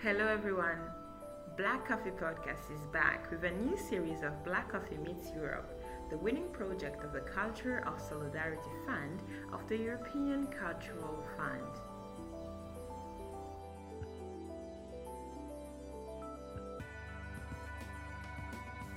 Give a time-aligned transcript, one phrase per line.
[0.00, 0.78] Hello, everyone.
[1.56, 5.68] Black Coffee Podcast is back with a new series of Black Coffee Meets Europe,
[6.08, 9.20] the winning project of the Culture of Solidarity Fund
[9.52, 11.64] of the European Cultural Fund.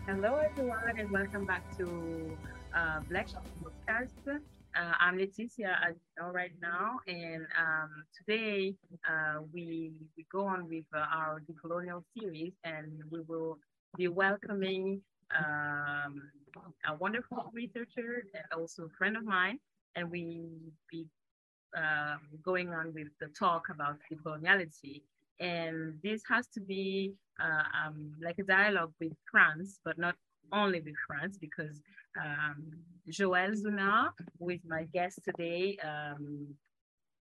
[0.05, 2.38] Hello, everyone, and welcome back to
[2.75, 4.39] uh, Black Coffee Podcast.
[4.75, 8.73] Uh, I'm Leticia, as you know right now, and um, today
[9.09, 13.57] uh, we we go on with uh, our decolonial series, and we will
[13.98, 15.02] be welcoming
[15.38, 16.31] um,
[16.88, 19.59] a wonderful researcher and also a friend of mine,
[19.95, 20.45] and we
[20.90, 21.05] be
[21.77, 25.01] uh, going on with the talk about decoloniality.
[25.40, 30.15] And this has to be uh, um, like a dialogue with France, but not
[30.53, 31.81] only with France, because
[32.20, 32.71] um,
[33.09, 34.09] Joël Zuna,
[34.49, 36.47] is my guest today, um,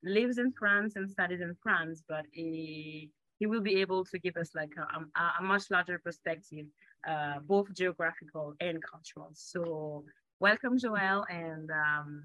[0.03, 4.37] lives in France and studies in France, but he, he will be able to give
[4.37, 6.65] us like a, a, a much larger perspective,
[7.07, 9.31] uh, both geographical and cultural.
[9.33, 10.03] So
[10.39, 12.23] welcome, Joël, and um,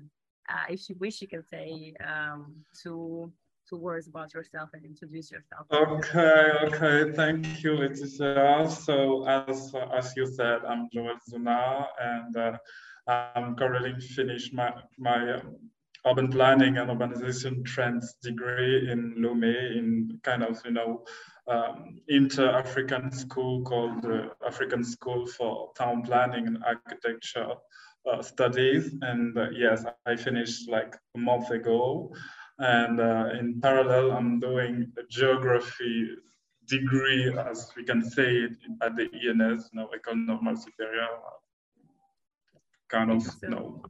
[0.48, 2.54] uh, if you wish, you can say um,
[3.68, 5.66] two words about yourself and introduce yourself.
[5.72, 8.70] Okay, okay, thank you, Leticia.
[8.70, 12.58] So as as you said, I'm Joël Zuna, and uh,
[13.08, 15.40] I'm currently finished my my
[16.06, 21.04] urban planning and urbanization trends degree in Lomé in kind of you know
[21.48, 27.54] um, inter-African school called the African School for Town Planning and Architecture
[28.10, 28.94] uh, Studies.
[29.02, 32.14] And uh, yes, I finished like a month ago.
[32.62, 36.10] And uh, in parallel, I'm doing a geography
[36.68, 41.18] degree, as we can say it, at the ENS, you know, École Normale Supérieure,
[42.88, 43.82] kind of, you know,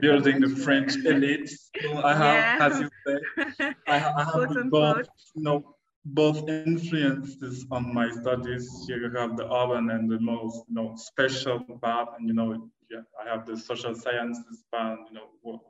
[0.00, 1.48] building the French elite.
[1.48, 2.66] So I have, yeah.
[2.66, 5.06] as you say, I, I have both,
[5.36, 8.84] you know, both influences on my studies.
[8.88, 12.68] Here you have the urban and the most, you know, special part, and you know,
[12.90, 15.62] yeah, I have the social sciences part, you know,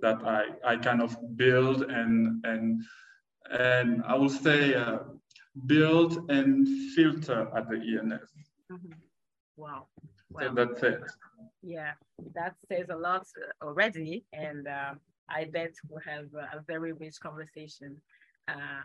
[0.00, 2.82] that I, I kind of build and and
[3.50, 4.98] and I will say uh,
[5.66, 8.20] build and filter at the ENS.
[8.70, 8.92] Mm-hmm.
[9.56, 9.86] Wow.
[10.30, 10.40] wow.
[10.40, 11.02] So that's it.
[11.62, 11.92] Yeah,
[12.34, 13.26] that says a lot
[13.62, 14.94] already, and uh,
[15.28, 18.00] I bet we'll have a very rich conversation.
[18.48, 18.82] Uh,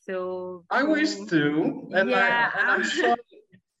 [0.00, 3.16] so I wish to, and, yeah, I, am sure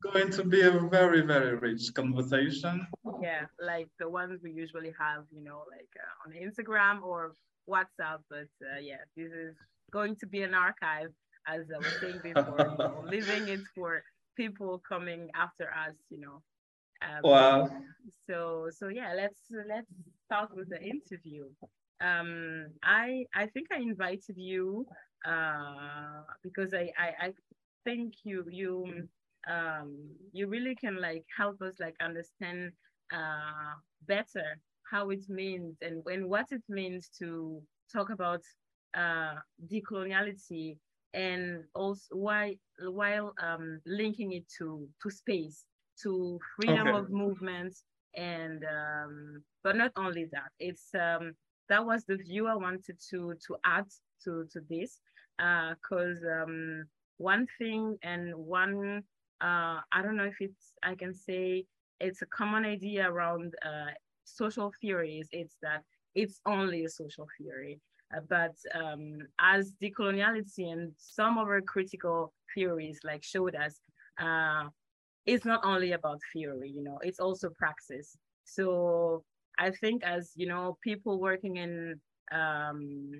[0.02, 2.86] going to be a very, very rich conversation.
[3.22, 7.32] Yeah, like the ones we usually have, you know, like uh, on Instagram or
[7.68, 8.20] WhatsApp.
[8.30, 9.56] But uh, yeah, this is
[9.90, 11.12] going to be an archive,
[11.46, 14.02] as I was saying before, you know, leaving it for
[14.36, 16.42] people coming after us, you know.
[17.02, 17.70] Um, wow.
[18.28, 19.90] So so yeah, let's let's
[20.26, 21.44] start with the interview.
[22.00, 24.86] Um, I I think I invited you
[25.26, 27.32] uh, because I, I I
[27.84, 29.08] think you you
[29.48, 29.96] um,
[30.32, 32.72] you really can like help us like understand
[33.12, 33.74] uh,
[34.06, 34.58] better
[34.90, 37.60] how it means and, and what it means to
[37.92, 38.40] talk about
[38.96, 39.34] uh,
[39.70, 40.76] decoloniality
[41.14, 45.64] and also why while um, linking it to to space
[46.02, 46.98] to freedom okay.
[46.98, 47.74] of movement
[48.16, 51.32] and um, but not only that it's um,
[51.68, 53.86] that was the view I wanted to to add
[54.24, 55.00] to to this
[55.38, 56.84] because uh, um,
[57.18, 59.02] one thing and one
[59.40, 61.64] uh, I don't know if it's, I can say
[62.00, 63.92] it's a common idea around uh,
[64.24, 65.28] social theories.
[65.32, 65.82] It's that
[66.14, 67.80] it's only a social theory.
[68.14, 73.80] Uh, but um, as decoloniality and some other critical theories like showed us,
[74.20, 74.64] uh,
[75.26, 78.16] it's not only about theory, you know, it's also praxis.
[78.44, 79.24] So
[79.58, 82.00] I think as, you know, people working in
[82.32, 83.10] um,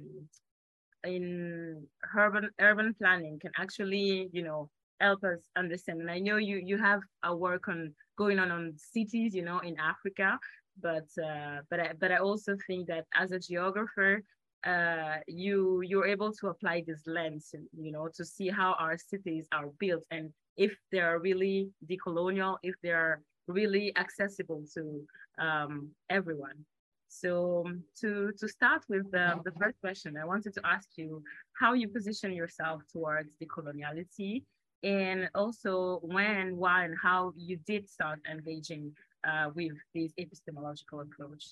[1.04, 4.69] in urban urban planning can actually, you know,
[5.00, 6.00] help us understand.
[6.00, 9.58] And I know you you have a work on going on on cities, you know,
[9.60, 10.38] in Africa,
[10.80, 14.22] but uh, but I, but I also think that as a geographer,
[14.64, 19.47] uh, you you're able to apply this lens, you know, to see how our cities
[19.53, 25.04] are built and if they are really decolonial, if they are really accessible to
[25.38, 26.65] um, everyone.
[27.09, 27.65] So
[28.00, 31.22] to, to start with the, the first question, I wanted to ask you
[31.59, 34.42] how you position yourself towards decoloniality
[34.82, 38.92] and also when, why, and how you did start engaging
[39.26, 41.44] uh, with this epistemological approach.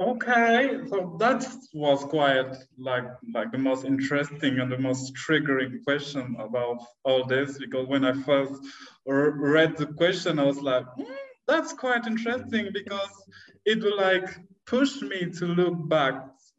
[0.00, 1.44] Okay, so that
[1.74, 7.58] was quite like like the most interesting and the most triggering question about all this
[7.58, 8.62] because when I first
[9.06, 11.06] read the question, I was like, mm,
[11.48, 13.10] that's quite interesting because
[13.64, 16.14] it will like push me to look back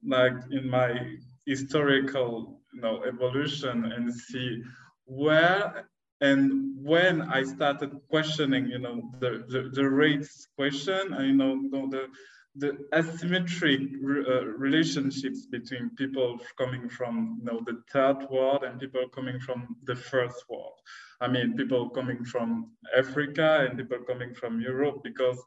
[0.06, 1.16] like in my
[1.46, 4.62] historical you know evolution and see
[5.10, 5.90] where
[6.22, 12.08] and when I started questioning, you know, the, the, the race question, you know, the,
[12.56, 19.08] the asymmetric uh, relationships between people coming from, you know, the third world and people
[19.10, 20.74] coming from the first world.
[21.22, 25.42] I mean, people coming from Africa and people coming from Europe, because,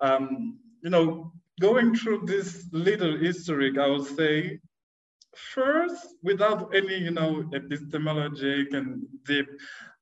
[0.00, 4.58] um, you know, going through this little history, I would say,
[5.36, 9.48] first, without any, you know, epistemologic and deep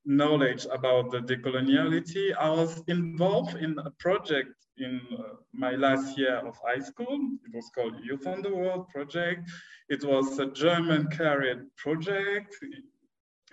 [0.04, 5.22] knowledge about the decoloniality, I was involved in a project in uh,
[5.52, 7.18] my last year of high school.
[7.44, 9.50] It was called Youth on the World Project.
[9.88, 12.56] It was a German carried project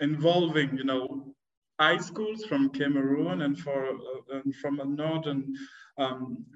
[0.00, 1.34] involving, you know,
[1.78, 5.54] high schools from Cameroon and, for, uh, and from a northern
[5.98, 6.46] um,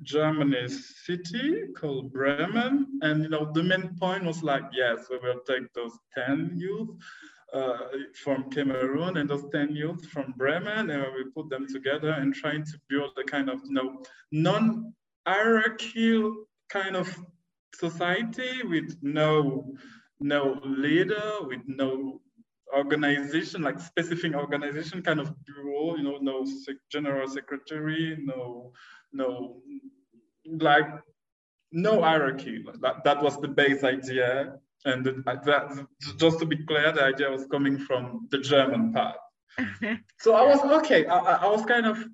[0.68, 2.86] city called Bremen.
[3.02, 6.88] And, you know, the main point was like, yes, we will take those 10 youth
[7.52, 7.76] uh,
[8.14, 12.64] from Cameroon and those 10 youth from Bremen, and we put them together and trying
[12.64, 14.00] to build a kind of you know,
[14.30, 17.14] non-hierarchical kind of
[17.74, 19.74] society with no,
[20.20, 22.20] no leader, with no
[22.74, 26.46] organization, like specific organization kind of bureau, you know, no
[26.90, 28.72] general secretary, no,
[29.12, 29.60] no,
[30.60, 30.88] like
[31.72, 32.64] no hierarchy.
[32.80, 35.86] That, that was the base idea and that,
[36.16, 39.16] just to be clear, the idea was coming from the German part.
[40.18, 41.06] so I was okay.
[41.06, 42.04] I, I, was kind of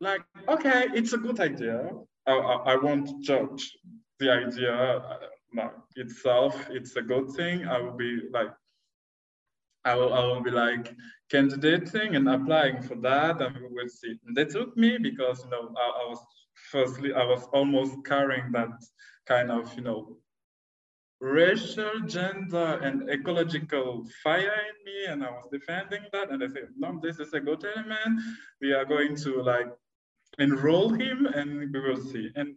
[0.00, 1.90] like, okay, it's a good idea.
[2.26, 3.76] I, I, I won't judge
[4.18, 6.68] the idea uh, itself.
[6.70, 7.66] It's a good thing.
[7.66, 8.50] I will be like,
[9.84, 10.94] I will, I will be like
[11.30, 14.14] candidating and applying for that, and we will see.
[14.26, 16.20] And they took me because you know I, I was
[16.70, 18.70] firstly I was almost carrying that
[19.26, 20.16] kind of you know
[21.20, 24.40] racial, gender, and ecological fire
[24.70, 26.30] in me, and I was defending that.
[26.30, 28.20] And I said, no, this is a good element.
[28.60, 29.66] We are going to like
[30.38, 32.30] enroll him, and we will see.
[32.36, 32.54] And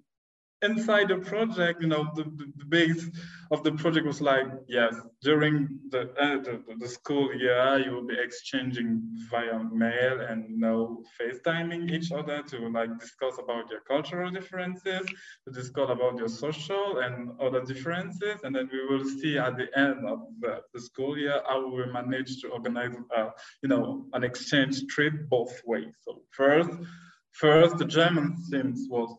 [0.61, 3.09] inside the project, you know, the, the, the, base
[3.51, 8.05] of the project was like, yes, during the, uh, the, the, school year, you will
[8.05, 13.81] be exchanging via mail and you know, FaceTiming each other to like discuss about your
[13.81, 15.05] cultural differences,
[15.45, 18.39] to discuss about your social and other differences.
[18.43, 21.85] And then we will see at the end of the, the school year how we
[21.91, 23.29] manage to organize, uh,
[23.63, 25.93] you know, an exchange trip both ways.
[26.05, 26.69] So first,
[27.31, 29.15] first the German teams was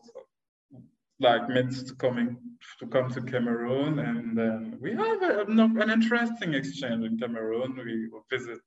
[1.23, 2.37] like to coming
[2.79, 7.69] to come to Cameroon, and then we have a, an interesting exchange in Cameroon.
[7.77, 8.61] We visit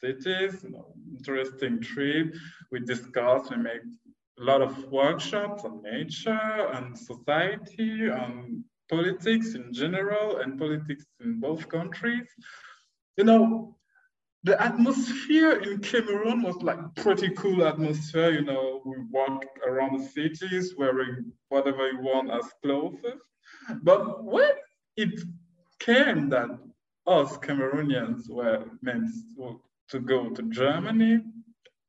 [0.00, 2.34] cities, you know, interesting trip.
[2.70, 3.82] We discuss, we make
[4.40, 11.40] a lot of workshops on nature and society, and politics in general, and politics in
[11.40, 12.28] both countries.
[13.16, 13.76] You know,
[14.44, 18.30] the atmosphere in Cameroon was like pretty cool atmosphere.
[18.30, 23.00] You know, we walk around the cities wearing whatever you want as clothes.
[23.82, 24.50] But when
[24.96, 25.18] it
[25.80, 26.50] came that
[27.06, 29.08] us Cameroonians were meant
[29.90, 31.20] to, go to Germany,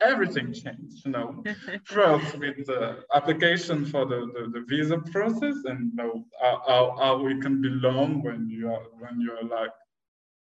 [0.02, 1.44] everything changed, you know.
[1.86, 7.18] First with the application for the, the, the visa process and you know, how, how
[7.22, 9.72] we can belong when you are when you're like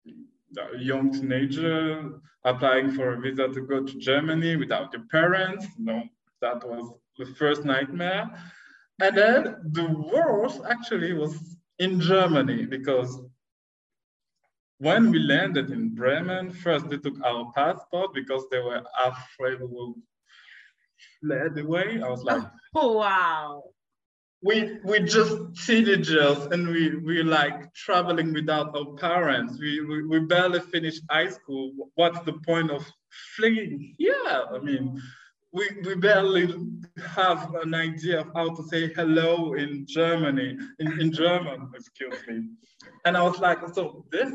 [0.08, 0.12] a
[0.78, 2.12] young teenager
[2.46, 5.66] applying for a visa to go to Germany without your parents.
[5.78, 6.04] Know,
[6.42, 8.30] that was the first nightmare.
[9.02, 13.22] And then the worst actually was in Germany because
[14.78, 19.68] when we landed in Bremen, first they took our passport because they were afraid we
[19.68, 19.96] would
[21.22, 22.02] fled away.
[22.02, 22.44] I was like,
[22.76, 23.64] oh, wow
[24.42, 29.60] we we just teenagers and we we like traveling without our parents.
[29.60, 31.72] We, we we barely finished high school.
[31.96, 32.86] What's the point of
[33.36, 35.02] fleeing Yeah, I mean,
[35.52, 36.56] we we barely
[37.06, 41.70] have an idea of how to say hello in Germany in, in German.
[41.76, 42.46] Excuse me.
[43.06, 44.32] And I was like, so this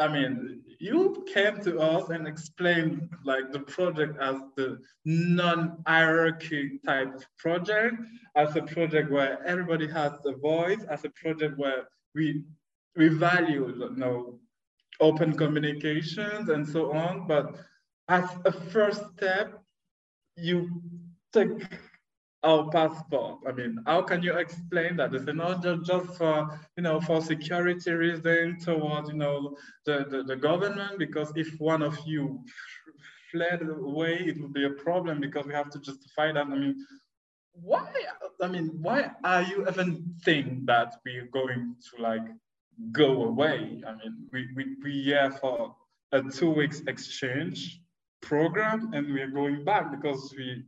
[0.00, 7.20] I mean, you came to us and explained like the project as the non-hierarchy type
[7.38, 7.96] project,
[8.34, 12.44] as a project where everybody has a voice, as a project where we
[12.96, 14.38] we value you know
[15.00, 17.26] open communications and so on.
[17.26, 17.56] But
[18.08, 19.62] as a first step,
[20.36, 20.82] you
[21.32, 21.50] take
[22.42, 23.38] our passport.
[23.46, 25.14] I mean, how can you explain that?
[25.14, 30.22] Is it not just, for, you know, for security reasons towards, you know, the, the,
[30.22, 30.98] the government?
[30.98, 32.42] Because if one of you
[33.30, 36.46] fled away, it would be a problem because we have to justify that.
[36.46, 36.86] I mean,
[37.52, 37.90] why,
[38.40, 42.26] I mean, why are you even think that we're going to like
[42.92, 43.82] go away.
[43.86, 45.74] I mean, we, we, we here for
[46.12, 47.80] a two weeks exchange
[48.22, 50.64] program and we're going back because we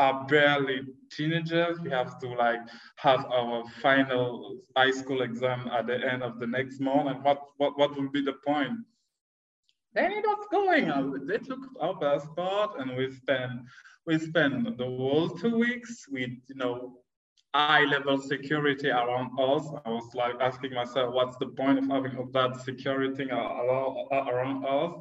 [0.00, 0.80] are barely
[1.10, 1.78] teenagers.
[1.80, 2.60] We have to like
[2.96, 7.10] have our final high school exam at the end of the next month.
[7.10, 8.78] And what, what, what will be the point?
[9.92, 11.26] Then it was going.
[11.26, 13.52] They took our passport and we spent
[14.06, 16.96] we spent the whole two weeks with you know
[17.54, 19.64] high level security around us.
[19.84, 24.92] I was like asking myself, what's the point of having all that security around us?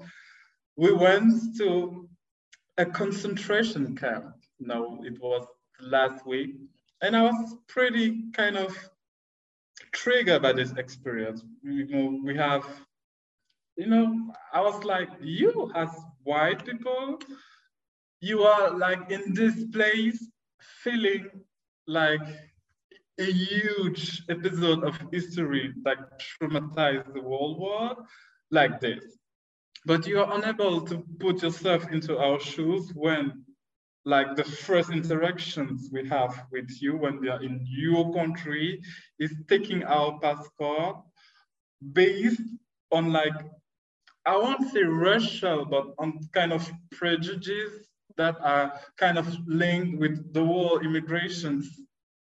[0.75, 2.09] We went to
[2.77, 4.33] a concentration camp.
[4.59, 5.45] No, it was
[5.81, 6.55] last week.
[7.01, 8.75] And I was pretty kind of
[9.93, 11.43] triggered by this experience.
[11.63, 12.65] You know, we have,
[13.77, 15.89] you know, I was like, you as
[16.23, 17.19] white people,
[18.21, 20.27] you are like in this place
[20.83, 21.29] feeling
[21.87, 22.21] like
[23.19, 27.95] a huge episode of history that traumatized the world war
[28.51, 29.03] like this.
[29.85, 33.45] But you are unable to put yourself into our shoes when
[34.05, 38.81] like the first interactions we have with you when we are in your country
[39.19, 40.97] is taking our passport
[41.93, 42.41] based
[42.91, 43.33] on like
[44.25, 47.73] I won't say racial, but on kind of prejudice
[48.17, 51.63] that are kind of linked with the whole immigration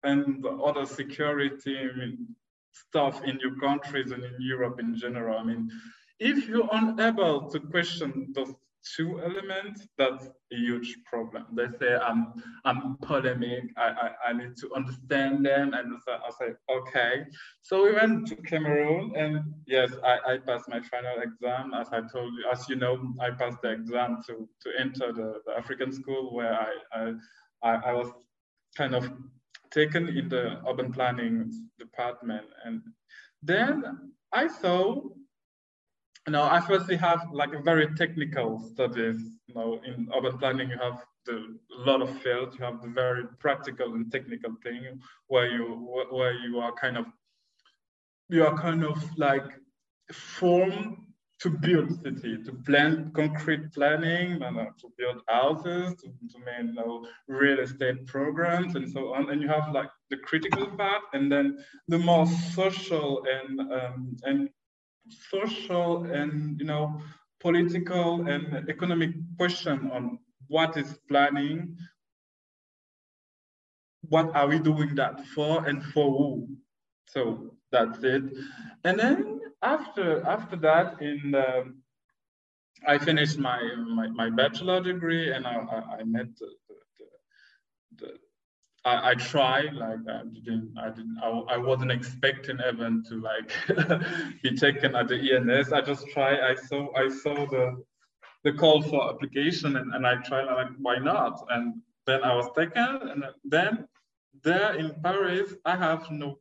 [0.03, 2.35] and other security I mean,
[2.71, 5.37] stuff in your countries and in Europe in general.
[5.39, 5.69] I mean,
[6.19, 8.53] if you're unable to question those
[8.95, 11.45] two elements, that's a huge problem.
[11.53, 12.33] They say I'm
[12.65, 13.63] I'm polemic.
[13.75, 17.25] I, I, I need to understand them, and so I say okay.
[17.61, 21.73] So we went to Cameroon, and yes, I, I passed my final exam.
[21.73, 25.41] As I told you, as you know, I passed the exam to to enter the,
[25.45, 27.13] the African school where I,
[27.63, 28.11] I I was
[28.75, 29.11] kind of
[29.71, 32.81] taken in the urban planning department, and
[33.41, 35.01] then I saw
[36.27, 39.21] you know, I firstly have like a very technical studies.
[39.47, 42.57] You know, in urban planning, you have the, lot of fields.
[42.59, 45.63] You have the very practical and technical thing where you
[46.11, 47.05] where you are kind of
[48.27, 49.45] you are kind of like
[50.11, 50.97] formed
[51.39, 56.65] to build city, to plan concrete planning, and, uh, to build houses, to, to make
[56.65, 59.29] you know, real estate programs, and so on.
[59.29, 64.49] And you have like the critical part, and then the more social and um, and
[65.29, 66.99] social and you know
[67.39, 71.77] political and economic question on what is planning
[74.09, 76.47] what are we doing that for and for who?
[77.07, 78.23] So that's it.
[78.83, 81.81] And then after after that in um,
[82.87, 88.17] i finished my, my, my bachelor degree and i, I, I met the, the, the,
[88.87, 93.51] I, I tried, like I didn't, I didn't, I, I wasn't expecting Evan to like
[94.43, 95.73] be taken at the ENS.
[95.73, 96.39] I just tried.
[96.39, 97.83] I saw, I saw the
[98.43, 101.45] the call for application, and, and I tried like, why not?
[101.49, 103.87] And then I was taken, and then
[104.43, 106.39] there in Paris, I have no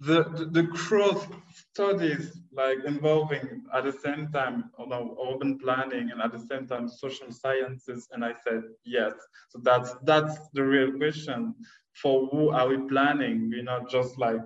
[0.00, 1.26] the, the, the cross
[1.72, 6.66] studies like involving at the same time you know, urban planning and at the same
[6.66, 9.12] time social sciences and i said yes.
[9.50, 11.54] So that's that's the real question.
[11.94, 13.50] For who are we planning?
[13.50, 14.40] We're not just like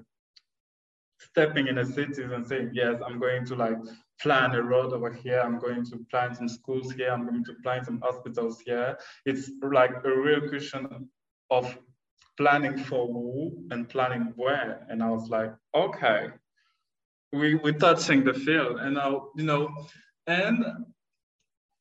[1.18, 3.78] stepping in a city and saying yes i'm going to like
[4.20, 5.40] plan a road over here.
[5.40, 7.10] I'm going to plan some schools here.
[7.10, 8.96] I'm going to plan some hospitals here.
[9.24, 11.08] It's like a real question
[11.50, 11.78] of
[12.36, 14.86] planning for who and planning where.
[14.88, 16.28] And I was like, okay,
[17.32, 18.80] we, we're touching the field.
[18.80, 19.68] And I, you know,
[20.26, 20.64] and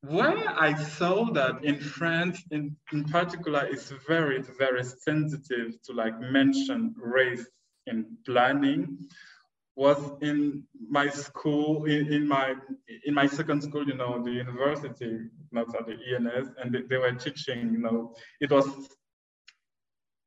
[0.02, 6.20] where I saw that in France, in, in particular, is very, very sensitive to like
[6.20, 7.46] mention race
[7.88, 8.98] in planning
[9.76, 12.56] was in my school, in, in my
[13.06, 15.20] in my second school, you know, the university,
[15.52, 18.68] not at the ENS, and they, they were teaching, you know, it was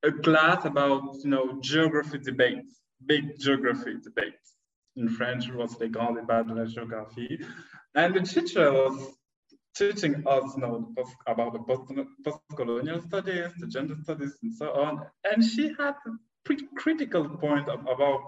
[0.04, 4.54] a class about you know geography debates, big geography debates.
[4.98, 7.44] In French, was the grand débat de la géographie,
[7.94, 9.14] and the teacher was
[9.76, 10.92] teaching us you know,
[11.26, 11.60] about the
[12.24, 15.06] post-colonial studies, the gender studies, and so on.
[15.22, 16.10] And she had a
[16.44, 18.20] pretty critical point about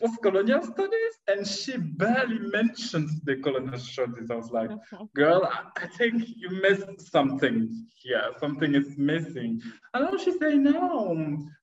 [0.00, 4.30] post-colonial studies, and she barely mentions the colonial studies.
[4.30, 4.70] I was like,
[5.14, 5.46] girl,
[5.76, 7.54] I think you missed something
[7.96, 8.32] here.
[8.38, 9.60] Something is missing.
[9.92, 11.12] And then she said, no,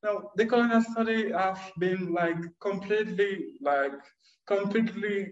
[0.04, 3.94] no, the colonial study have been like completely, like
[4.48, 5.32] completely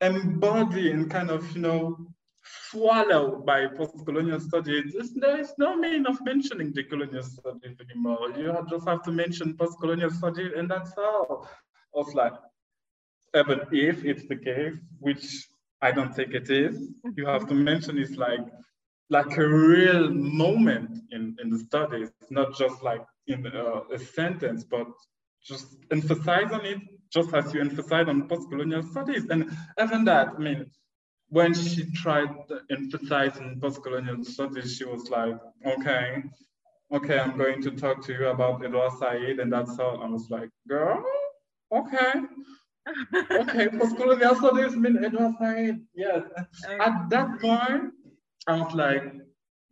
[0.00, 1.96] embodied and kind of, you know,
[2.70, 4.94] swallowed by post-colonial studies.
[5.14, 8.30] There is no mean of mentioning the colonial studies anymore.
[8.36, 11.48] You just have to mention post-colonial studies and that's all
[11.92, 12.34] was like,
[13.34, 15.48] even if it's the case, which
[15.82, 18.46] I don't think it is, you have to mention it's like
[19.08, 24.64] like a real moment in, in the studies, not just like in uh, a sentence,
[24.64, 24.88] but
[25.44, 26.80] just emphasize on it,
[27.12, 29.26] just as you emphasize on post-colonial studies.
[29.30, 30.66] And even that, I mean,
[31.28, 35.36] when she tried to emphasize on post-colonial studies, she was like,
[35.66, 36.22] okay,
[36.92, 40.02] okay, I'm going to talk to you about Edward Said, and that's all.
[40.02, 41.04] I was like, girl,
[41.72, 42.12] okay.
[43.32, 46.22] okay, post-colonial studies mean Edward Said, yes.
[46.80, 47.92] At that point,
[48.46, 49.14] I was like,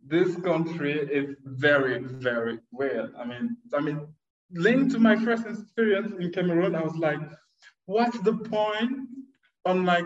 [0.05, 3.13] this country is very, very weird.
[3.17, 4.07] I mean, I mean,
[4.55, 7.19] linked to my first experience in Cameroon, I was like,
[7.85, 9.07] what's the point
[9.65, 10.05] on like,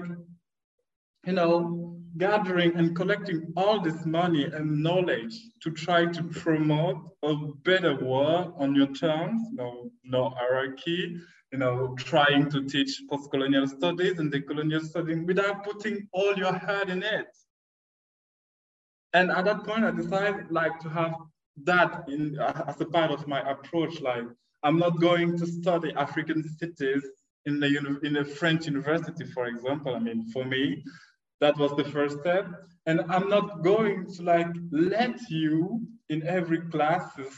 [1.25, 7.35] you know, gathering and collecting all this money and knowledge to try to promote a
[7.63, 11.17] better world on your terms, no, no hierarchy,
[11.51, 16.89] you know, trying to teach post-colonial studies and decolonial studies without putting all your head
[16.89, 17.27] in it.
[19.13, 21.15] And at that point, I decided like to have
[21.65, 24.01] that in uh, as a part of my approach.
[24.01, 24.25] Like,
[24.63, 27.03] I'm not going to study African cities
[27.45, 29.95] in the in a French university, for example.
[29.95, 30.83] I mean, for me,
[31.41, 32.47] that was the first step.
[32.85, 37.33] And I'm not going to like let you in every classes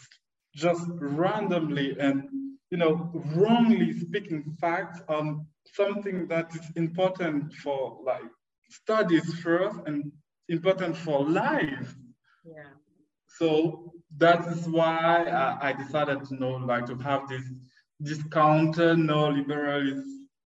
[0.56, 2.24] just randomly and
[2.70, 8.30] you know wrongly speaking facts on something that is important for like
[8.70, 10.12] studies first and
[10.50, 11.96] important for life.
[12.46, 12.74] Yeah.
[13.38, 17.44] So that is why I, I decided to know like to have this
[18.00, 20.06] this counter neoliberalist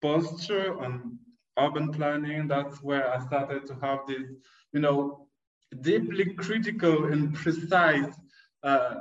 [0.00, 1.18] posture on
[1.58, 2.46] urban planning.
[2.46, 4.22] That's where I started to have this,
[4.72, 5.26] you know,
[5.80, 8.14] deeply critical and precise
[8.62, 8.94] uh,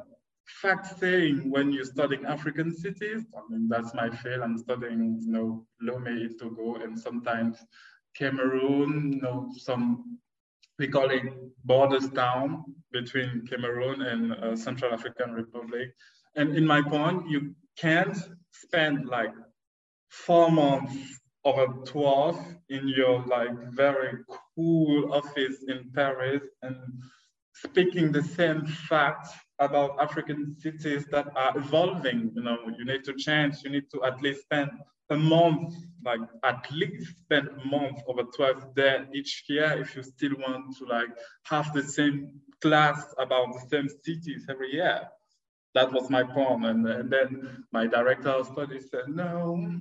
[0.46, 3.26] fact saying when you're studying African cities.
[3.36, 4.42] I mean, that's my field.
[4.42, 7.58] I'm studying, you know, Lomé Togo and sometimes
[8.16, 10.18] Cameroon, you know, some
[10.80, 11.24] we call it
[11.64, 15.90] borders town between Cameroon and uh, Central African Republic.
[16.36, 18.18] And in my point, you can't
[18.52, 19.34] spend like
[20.10, 20.96] four months
[21.46, 24.20] of a 12 in your like very
[24.56, 26.76] cool office in Paris and
[27.54, 32.32] speaking the same facts about African cities that are evolving.
[32.36, 33.58] You know, you need to change.
[33.64, 34.72] You need to at least spend
[35.12, 40.02] a month, like at least spend a month over 12 there each year if you
[40.02, 41.10] still want to like
[41.44, 45.02] have the same class about the same cities every year.
[45.74, 46.66] That was my point.
[46.66, 49.80] And, and then my director of studies said, no,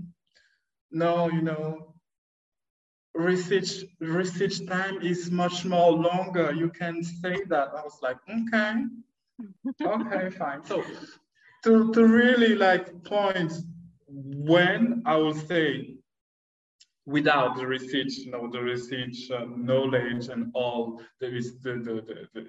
[0.91, 1.95] no, you know,
[3.15, 6.53] research research time is much more longer.
[6.53, 7.69] You can say that.
[7.77, 8.85] I was like, okay,
[9.85, 10.65] okay, fine.
[10.65, 10.85] So
[11.65, 13.53] to, to really like point
[14.13, 15.97] when I will say
[17.07, 21.95] without the research, you know, the research uh, knowledge and all, there is the, the,
[22.07, 22.47] the, the,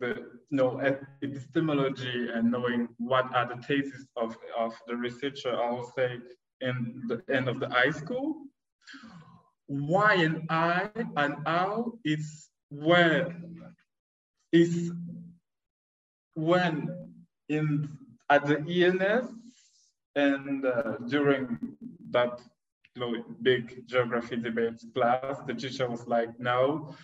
[0.00, 0.08] the
[0.50, 0.80] you know,
[1.22, 6.18] epistemology and knowing what are the theses of, of the researcher, I will say
[6.60, 8.44] in the end of the high school.
[9.66, 13.72] Why and I and how is when
[14.50, 14.92] is
[16.34, 16.90] when
[17.48, 17.88] in
[18.28, 19.28] at the ENS
[20.14, 21.58] and uh, during
[22.10, 22.40] that
[22.94, 26.94] you know, big geography debate class, the teacher was like, no,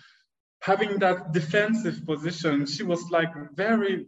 [0.61, 4.05] having that defensive position, she was like very,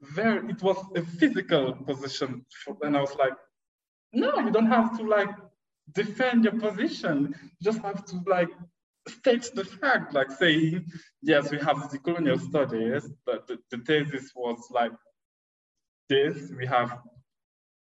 [0.00, 2.44] very, it was a physical position.
[2.82, 3.34] And I was like,
[4.12, 5.30] no, you don't have to like
[5.92, 7.34] defend your position.
[7.42, 8.50] You just have to like
[9.08, 10.84] state the fact, like saying,
[11.22, 14.92] yes, we have the colonial studies, but the, the thesis was like
[16.08, 16.98] this, we have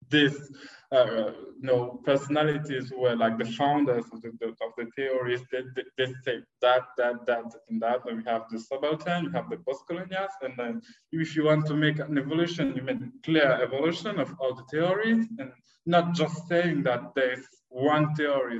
[0.09, 0.51] this
[0.93, 5.83] uh, you know, personalities were like the founders of the, of the theories, they, they,
[5.97, 8.01] they, say that, that, that, and that.
[8.05, 11.73] And we have the subaltern, you have the post-colonials, and then if you want to
[11.73, 15.51] make an evolution, you make clear evolution of all the theories, and
[15.87, 18.59] not just saying that there's one theory.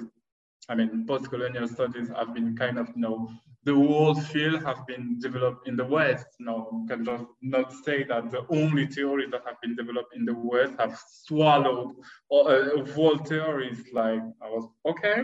[0.70, 3.30] I mean, post-colonial studies have been kind of, you know,
[3.66, 6.28] the world field have been developed in the West.
[6.40, 10.34] No, can just not say that the only theories that have been developed in the
[10.34, 11.96] West have swallowed
[12.30, 13.84] all, uh, whole theories.
[13.94, 15.24] Like I was okay,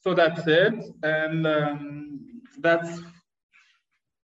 [0.00, 3.00] so that's it, and um, that's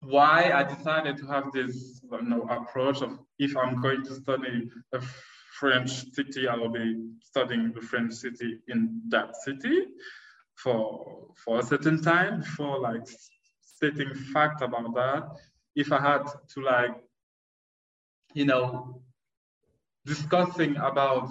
[0.01, 4.69] why I decided to have this you know, approach of if I'm going to study
[4.93, 5.01] a
[5.59, 9.87] French city, I will be studying the French city in that city
[10.55, 13.07] for for a certain time before like
[13.61, 15.23] stating fact about that.
[15.75, 16.95] If I had to like,
[18.33, 19.01] you know,
[20.05, 21.29] discussing about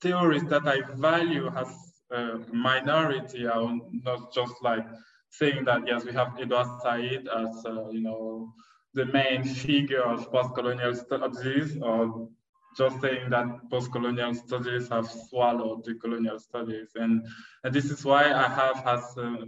[0.00, 1.68] theories that I value as
[2.10, 3.72] a minority are
[4.04, 4.86] not just like
[5.30, 8.52] saying that yes, we have Edward Said as uh, you know
[8.94, 12.28] the main figure of post-colonial studies, or
[12.76, 17.26] just saying that post-colonial studies have swallowed the colonial studies, and
[17.64, 19.44] and this is why I have as uh,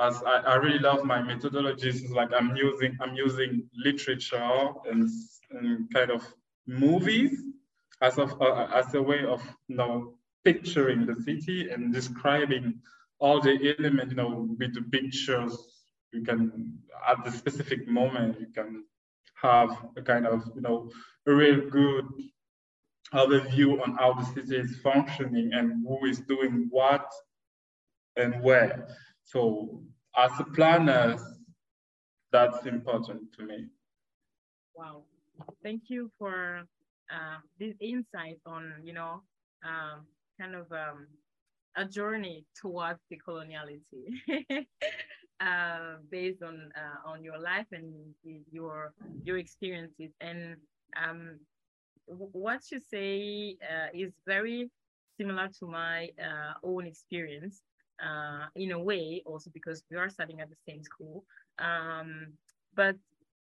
[0.00, 2.02] as I, I, really love my methodologies.
[2.02, 5.08] It's like I'm using I'm using literature and,
[5.50, 6.22] and kind of
[6.66, 7.42] movies
[8.00, 12.80] as of uh, as a way of you know picturing the city and describing
[13.20, 15.56] all the elements, you know, with the pictures,
[16.12, 18.84] you can, at the specific moment, you can
[19.40, 20.90] have a kind of, you know,
[21.26, 22.06] a real good
[23.14, 27.06] overview on how the city is functioning and who is doing what
[28.16, 28.88] and where.
[29.24, 29.82] So
[30.16, 31.16] as a planner,
[32.32, 33.66] that's important to me.
[34.74, 35.02] Wow.
[35.62, 36.64] Thank you for
[37.10, 39.22] uh, this insight on, you know,
[39.64, 40.06] um,
[40.40, 41.06] kind of um,
[41.76, 44.04] a journey towards decoloniality
[45.40, 47.92] uh, based on uh, on your life and
[48.50, 48.92] your
[49.24, 50.56] your experiences and
[51.02, 51.38] um,
[52.10, 54.70] what you say uh, is very
[55.18, 57.62] similar to my uh, own experience
[58.02, 61.24] uh, in a way also because we are studying at the same school.
[61.58, 62.32] Um,
[62.74, 62.96] but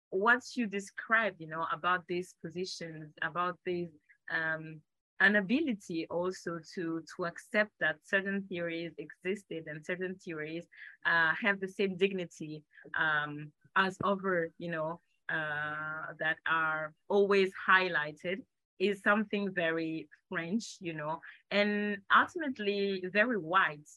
[0.09, 3.89] what you described you know about these positions about this
[4.31, 4.79] um,
[5.19, 10.65] an ability also to to accept that certain theories existed and certain theories
[11.05, 12.61] uh, have the same dignity
[12.99, 14.99] um, as other, you know,
[15.29, 18.41] uh, that are always highlighted
[18.79, 21.19] is something very French, you know,
[21.51, 23.89] and ultimately very white.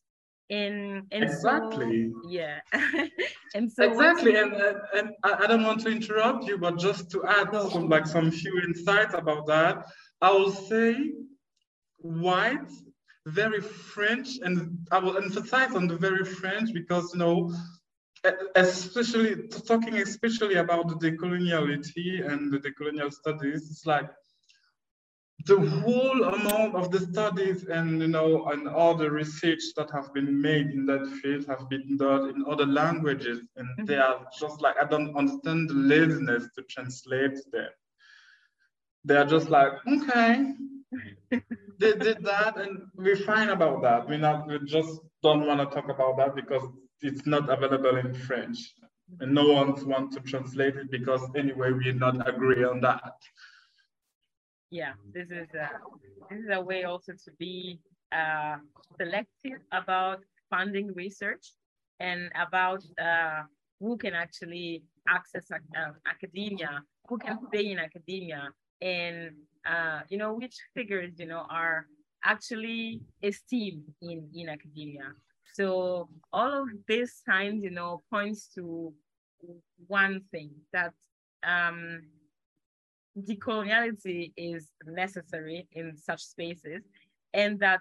[0.48, 2.12] And, and exactly.
[2.12, 2.60] So, yeah.
[3.54, 4.36] and so exactly.
[4.36, 4.52] And,
[4.94, 8.60] and I don't want to interrupt you, but just to add some like some few
[8.60, 9.86] insights about that
[10.20, 11.12] I will say
[11.98, 12.70] white,
[13.26, 17.54] very French, and I will emphasize on the very French because you know,
[18.54, 24.08] especially talking especially about the decoloniality and the decolonial studies, it's like
[25.46, 30.12] the whole amount of the studies and you know and all the research that have
[30.12, 33.86] been made in that field have been done in other languages and mm -hmm.
[33.88, 37.72] they are just like I don't understand the laziness to translate them
[39.06, 40.52] they're just like, okay,
[41.78, 44.08] they did that and we're fine about that.
[44.08, 46.64] We not we just don't want to talk about that because
[47.00, 48.58] it's not available in French.
[49.20, 53.14] And no one wants to translate it because anyway we not agree on that.
[54.70, 55.70] Yeah, this is a,
[56.28, 57.78] this is a way also to be
[58.12, 58.56] uh,
[58.98, 61.52] selective about funding research
[62.00, 63.42] and about uh,
[63.80, 68.48] who can actually access uh, academia, who can stay in academia,
[68.80, 69.30] and
[69.66, 71.86] uh, you know which figures you know are
[72.24, 75.12] actually esteemed in in academia.
[75.54, 78.92] So all of these signs you know points to
[79.86, 80.92] one thing that
[81.46, 82.02] um,
[83.18, 86.82] decoloniality is necessary in such spaces
[87.34, 87.80] and that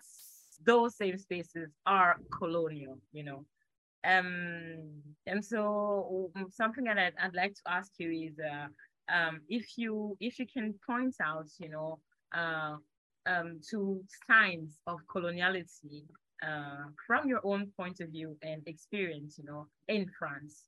[0.65, 3.45] those same spaces are colonial you know
[4.06, 8.67] um, and so something that I'd, I'd like to ask you is uh,
[9.13, 12.00] um, if you if you can point out, you know,
[12.36, 12.76] uh,
[13.26, 16.04] um, to signs of coloniality
[16.45, 20.65] uh, from your own point of view and experience, you know, in France.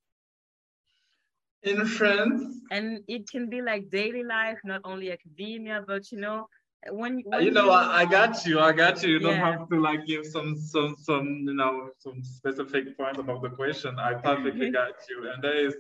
[1.64, 2.62] In France.
[2.72, 6.48] And it can be like daily life, not only academia, but you know,
[6.92, 8.60] when, uh, when you know, you, I, I, got you.
[8.60, 9.10] I got you.
[9.10, 9.28] You yeah.
[9.28, 13.50] don't have to like give some some some you know some specific points about the
[13.50, 13.98] question.
[14.00, 14.74] I perfectly mm-hmm.
[14.74, 15.32] got you.
[15.32, 15.76] And there is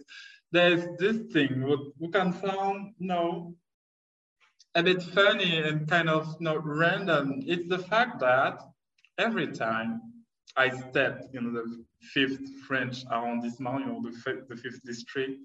[0.51, 3.55] there's this thing what we can sound you know
[4.75, 7.41] a bit funny and kind of you know, random.
[7.45, 8.61] It's the fact that
[9.17, 10.01] every time
[10.57, 15.39] I step in the fifth French arrondissement, you know, the, fifth, the fifth district,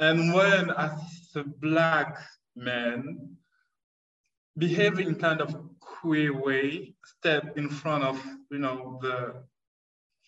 [0.00, 0.92] and when as
[1.36, 2.18] a black
[2.56, 3.36] man
[4.58, 9.44] behaving kind of queer way, step in front of, you know, the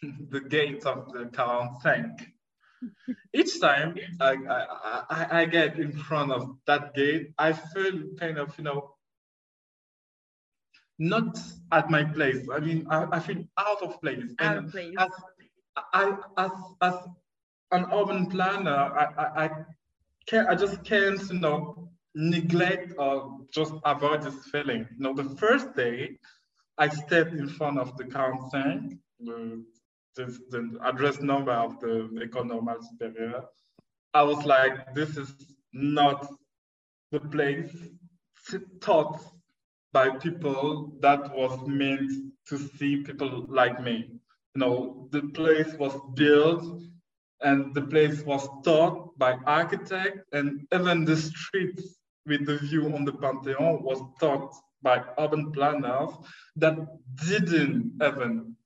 [0.30, 2.10] the gates of the 45,
[3.34, 8.38] each time I, I, I, I get in front of that gate, I feel kind
[8.38, 8.94] of, you know,
[10.98, 11.38] not
[11.72, 12.46] at my place.
[12.52, 14.24] I mean, I, I feel out of place.
[14.38, 14.94] Out and of place.
[14.98, 15.10] As,
[15.92, 16.50] I, as,
[16.82, 16.94] as
[17.72, 19.50] an urban planner, I, I, I,
[20.26, 24.86] can't, I just can't, you know, neglect or just avoid this feeling.
[24.96, 26.18] You know, the first day
[26.78, 28.80] I stepped in front of the council,
[29.20, 29.64] the
[30.14, 33.44] this, the address number of the École Normale Supérieure,
[34.12, 35.32] I was like, this is
[35.72, 36.28] not
[37.12, 37.70] the place
[38.80, 39.20] thought
[39.92, 42.10] by people that was meant
[42.48, 44.10] to see people like me.
[44.54, 46.80] You know, the place was built
[47.42, 53.04] and the place was taught by architect and even the streets with the view on
[53.04, 56.10] the Pantheon was taught by urban planners
[56.56, 56.76] that
[57.26, 58.56] didn't even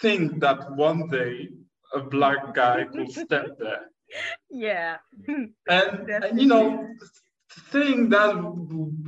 [0.00, 1.48] think that one day
[1.94, 3.86] a black guy could step there.
[4.50, 4.96] Yeah.
[5.68, 6.88] and, and, you know,
[7.70, 8.36] saying that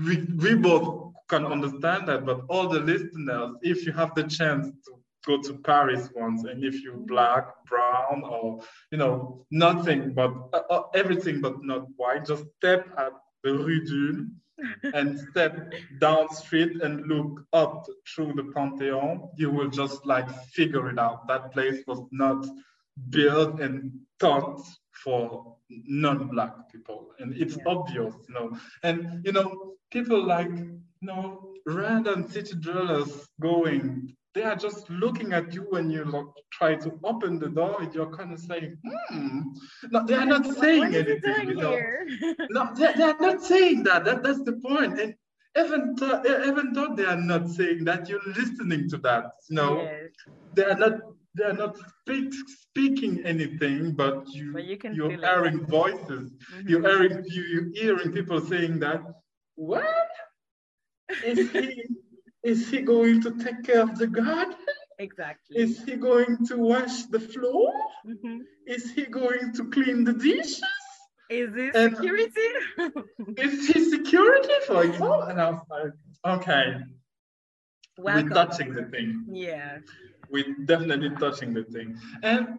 [0.04, 4.68] we, we both can understand that, but all the listeners, if you have the chance
[4.86, 4.92] to
[5.26, 8.60] go to Paris once, and if you're black, brown, or
[8.90, 13.12] you know, nothing but uh, uh everything but not white, just step at
[13.44, 14.40] the Rue d'Ulm
[14.94, 20.90] and step down street and look up through the Pantheon, you will just like figure
[20.90, 21.28] it out.
[21.28, 22.46] That place was not
[23.10, 24.60] built and thought
[25.04, 27.10] for non-black people.
[27.18, 27.64] And it's yeah.
[27.66, 28.58] obvious, you know.
[28.82, 30.50] And you know, people like
[31.02, 36.74] know random city dwellers going they are just looking at you when you like, try
[36.76, 39.40] to open the door and you're kind of saying, hmm.
[39.90, 41.48] No, they are not saying anything.
[41.48, 41.76] You know?
[42.50, 44.04] no, they, they, are not saying that.
[44.04, 44.22] that.
[44.22, 45.00] That's the point.
[45.00, 45.14] And
[45.58, 49.32] even, th- even though they are not saying that, you're listening to that.
[49.48, 50.10] You know, yes.
[50.54, 51.00] they are not
[51.34, 55.68] they are not speak, speaking anything, but you, but you can you're hearing it.
[55.68, 56.32] voices.
[56.32, 56.68] Mm-hmm.
[56.68, 59.02] You're hearing you're hearing people saying that.
[59.54, 59.84] What
[61.24, 61.84] is he?
[62.44, 64.54] Is he going to take care of the garden?
[64.98, 65.58] Exactly.
[65.58, 67.72] Is he going to wash the floor?
[68.06, 68.38] Mm-hmm.
[68.66, 70.62] Is he going to clean the dishes?
[71.30, 72.50] Is this and security?
[73.36, 75.22] is he security for example?
[75.22, 75.92] And I was like,
[76.40, 76.76] okay.
[77.98, 78.28] Welcome.
[78.28, 79.26] We're touching the thing.
[79.30, 79.78] Yeah.
[80.30, 81.98] We're definitely touching the thing.
[82.22, 82.58] And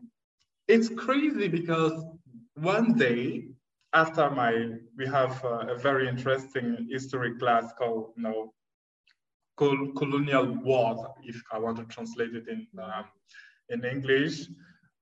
[0.67, 2.03] it's crazy because
[2.55, 3.47] one day
[3.93, 8.54] after my, we have a, a very interesting history class called, you know,
[9.58, 13.06] col colonial wars, if I want to translate it in, um,
[13.69, 14.47] in English.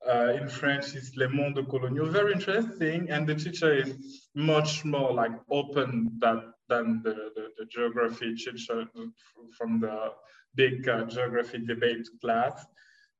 [0.08, 2.06] Uh, in French, it's Le Monde Colonial.
[2.06, 3.10] Very interesting.
[3.10, 8.86] And the teacher is much more like open that, than the, the, the geography teacher
[9.58, 10.12] from the
[10.56, 12.66] big uh, geography debate class.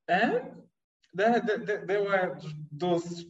[0.08, 0.42] And
[1.14, 2.40] there, there, there were
[2.72, 3.26] those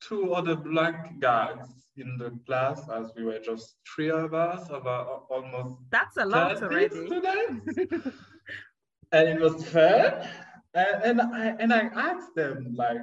[0.00, 5.26] two other black guys in the class as we were just three of us about
[5.30, 7.78] almost that's a lot already students.
[9.12, 10.28] and it was fun
[10.74, 13.00] and, and I and I asked them like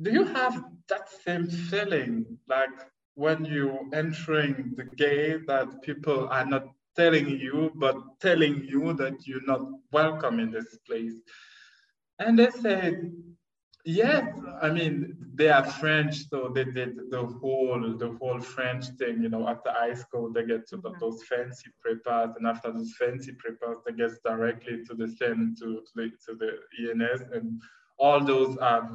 [0.00, 2.70] do you have that same feeling like
[3.14, 9.26] when you entering the gate that people are not telling you but telling you that
[9.26, 11.14] you're not welcome in this place
[12.18, 13.12] and they said
[13.84, 19.22] Yes, I mean they are French, so they did the whole the whole French thing.
[19.22, 21.00] You know, after high school, they get to the, mm-hmm.
[21.00, 25.80] those fancy prepas, and after those fancy prepas, they get directly to the SEN to
[25.80, 27.60] to the, to the ENS, and
[27.98, 28.88] all those are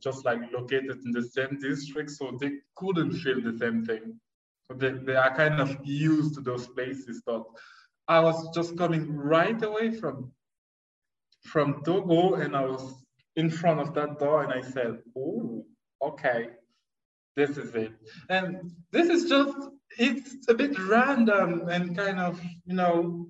[0.00, 4.20] just like located in the same district, so they couldn't feel the same thing.
[4.68, 7.22] So they, they are kind of used to those places.
[7.24, 7.44] But
[8.08, 10.30] I was just coming right away from
[11.44, 13.05] from Togo, and I was
[13.36, 15.64] in front of that door and I said, oh,
[16.02, 16.48] okay,
[17.36, 17.92] this is it.
[18.30, 19.56] And this is just,
[19.98, 23.28] it's a bit random and kind of, you know,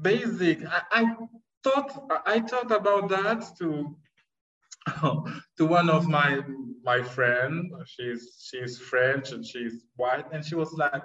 [0.00, 0.66] basic.
[0.66, 1.16] I, I
[1.62, 3.96] thought, I thought about that to,
[5.58, 6.40] to one of my,
[6.84, 7.72] my friend.
[7.86, 10.26] She's, she's French and she's white.
[10.32, 11.02] And she was like,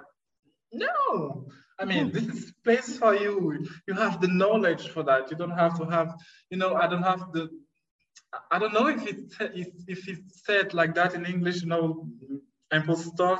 [0.72, 1.46] no,
[1.78, 2.10] I mean, hmm.
[2.10, 3.64] this is place for you.
[3.86, 5.30] You have the knowledge for that.
[5.30, 6.14] You don't have to have,
[6.50, 7.48] you know, I don't have the
[8.50, 9.32] I don't know if it
[9.86, 12.06] if, it's said like that in English, you know,
[12.72, 13.36] imposter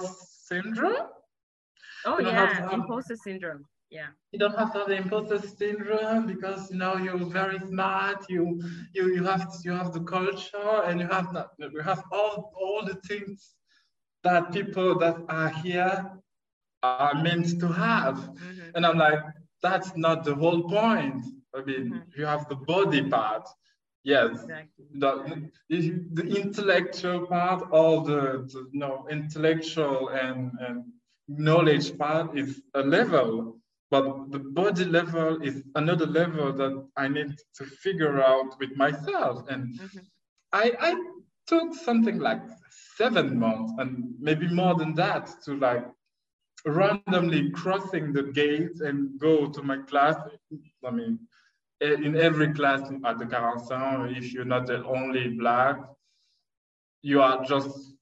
[0.48, 1.08] syndrome.
[2.06, 3.64] Oh yeah, imposter syndrome.
[3.90, 4.08] Yeah.
[4.32, 8.24] You don't have to have the imposter syndrome because you know you're very smart.
[8.28, 8.62] You
[8.94, 12.84] you you have you have the culture and you have that you have all all
[12.84, 13.54] the things
[14.24, 16.10] that people that are here
[16.82, 18.16] are meant to have.
[18.16, 18.70] Mm-hmm.
[18.74, 19.20] And I'm like,
[19.62, 21.24] that's not the whole point.
[21.54, 22.20] I mean, mm-hmm.
[22.20, 23.48] you have the body part
[24.08, 24.84] yes exactly.
[25.02, 25.12] the,
[26.18, 28.20] the intellectual part or the,
[28.52, 30.84] the you know, intellectual and, and
[31.28, 33.56] knowledge part is a level
[33.90, 39.44] but the body level is another level that i need to figure out with myself
[39.50, 39.98] and mm-hmm.
[40.52, 40.92] I, I
[41.46, 42.42] took something like
[42.96, 45.84] seven months and maybe more than that to like
[46.64, 50.16] randomly crossing the gate and go to my class
[50.86, 51.18] i mean
[51.80, 55.78] in every class at the quarante-cinq, if you're not the only black,
[57.02, 57.94] you are just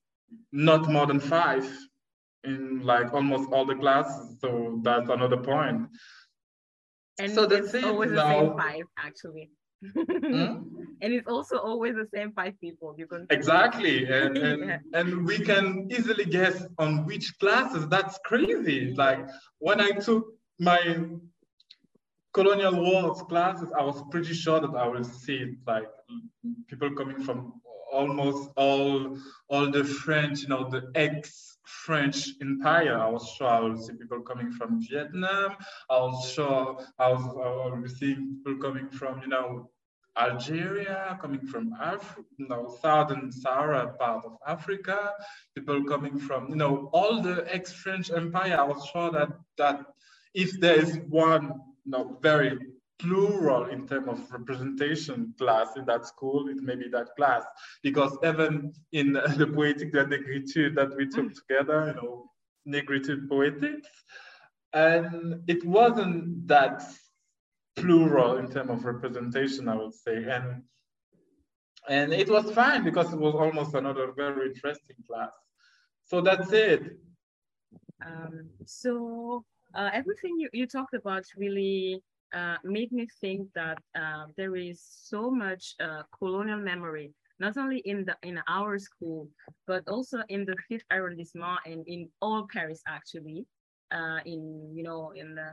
[0.52, 1.66] not more than five
[2.44, 4.38] in like almost all the classes.
[4.40, 5.88] So that's another point.
[7.18, 9.50] And so that's it's always the same five, actually.
[9.94, 10.56] hmm?
[11.02, 12.94] And it's also always the same five people.
[12.96, 14.78] You can exactly, and and, yeah.
[14.94, 17.86] and we can easily guess on which classes.
[17.88, 18.94] That's crazy.
[18.94, 19.20] Like
[19.58, 20.24] when I took
[20.58, 20.80] my
[22.36, 25.88] colonial wars classes, I was pretty sure that I will see like
[26.68, 27.38] people coming from
[27.90, 29.16] almost all
[29.48, 32.96] all the French, you know, the ex French Empire.
[33.06, 35.56] I was sure I would see people coming from Vietnam.
[35.90, 39.70] I was sure I was, I was seeing people coming from, you know,
[40.18, 44.98] Algeria, coming from Af- you know, southern Sahara part of Africa,
[45.54, 48.56] people coming from, you know, all the ex-French Empire.
[48.60, 49.76] I was sure that that
[50.34, 51.44] if there is one,
[51.86, 52.58] you know, very
[52.98, 57.44] plural in terms of representation class in that school, it may be that class.
[57.82, 62.30] Because even in the poetic de negritude that we took together, you know,
[62.68, 63.88] negritude poetics,
[64.72, 66.82] and it wasn't that
[67.76, 70.24] plural in terms of representation, I would say.
[70.24, 70.62] And
[71.88, 75.30] and it was fine because it was almost another very interesting class.
[76.04, 76.98] So that's it.
[78.04, 79.44] Um, so
[79.76, 82.02] uh, everything you, you talked about really
[82.34, 87.78] uh, made me think that uh, there is so much uh, colonial memory, not only
[87.78, 89.28] in the in our school,
[89.66, 93.46] but also in the fifth arrondissement and in all Paris actually,
[93.92, 95.50] uh, in you know in the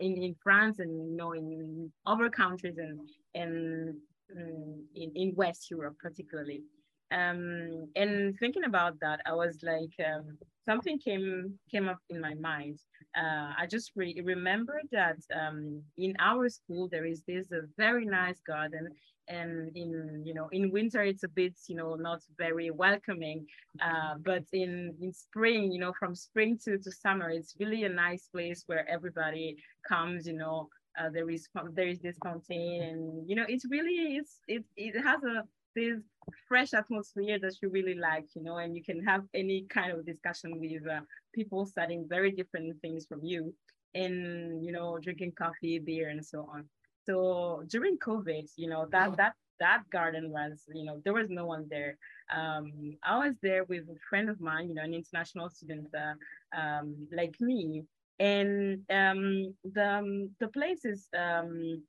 [0.00, 2.98] in, in France and you know in other countries and
[3.34, 3.94] and
[4.36, 6.62] mm, in, in West Europe particularly.
[7.10, 12.34] Um, and thinking about that, I was like, um, something came came up in my
[12.34, 12.78] mind.
[13.16, 18.04] Uh, I just re- remembered that um, in our school there is this a very
[18.04, 18.88] nice garden,
[19.28, 23.46] and in you know in winter it's a bit you know not very welcoming,
[23.82, 27.88] uh, but in in spring you know from spring to to summer it's really a
[27.88, 29.56] nice place where everybody
[29.88, 30.68] comes you know.
[30.98, 35.00] Uh, there is there is this fountain and you know it's really it's it it
[35.00, 35.44] has a
[35.76, 36.00] this
[36.48, 40.04] fresh atmosphere that you really like, you know, and you can have any kind of
[40.04, 41.00] discussion with uh,
[41.34, 43.54] people studying very different things from you
[43.94, 46.64] and, you know, drinking coffee, beer, and so on.
[47.06, 51.46] So during COVID, you know, that, that, that garden was, you know, there was no
[51.46, 51.96] one there.
[52.34, 56.14] Um, I was there with a friend of mine, you know, an international student uh,
[56.58, 57.84] um, like me.
[58.18, 61.82] And um, the, um, the place is, um,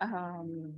[0.00, 0.74] um,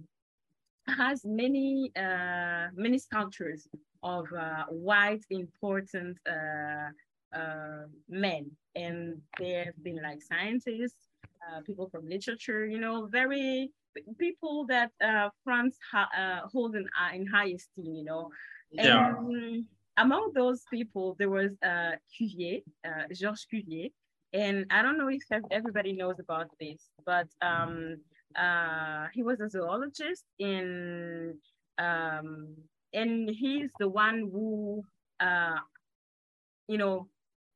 [0.87, 3.67] has many uh, many sculptures
[4.03, 6.91] of uh, white important uh,
[7.37, 11.09] uh men, and there have been like scientists,
[11.49, 13.71] uh, people from literature, you know, very
[14.19, 18.31] people that uh, France ha- hold in, in high esteem, you know.
[18.73, 19.15] Yeah.
[19.97, 22.61] among those people, there was uh Cuvier,
[23.13, 23.91] Georges Cuvier,
[24.33, 27.99] and I don't know if everybody knows about this, but um,
[28.37, 31.35] uh, he was a zoologist in,
[31.79, 32.55] um,
[32.93, 34.83] and he's the one who,
[35.21, 35.59] uh,
[36.69, 37.09] you know,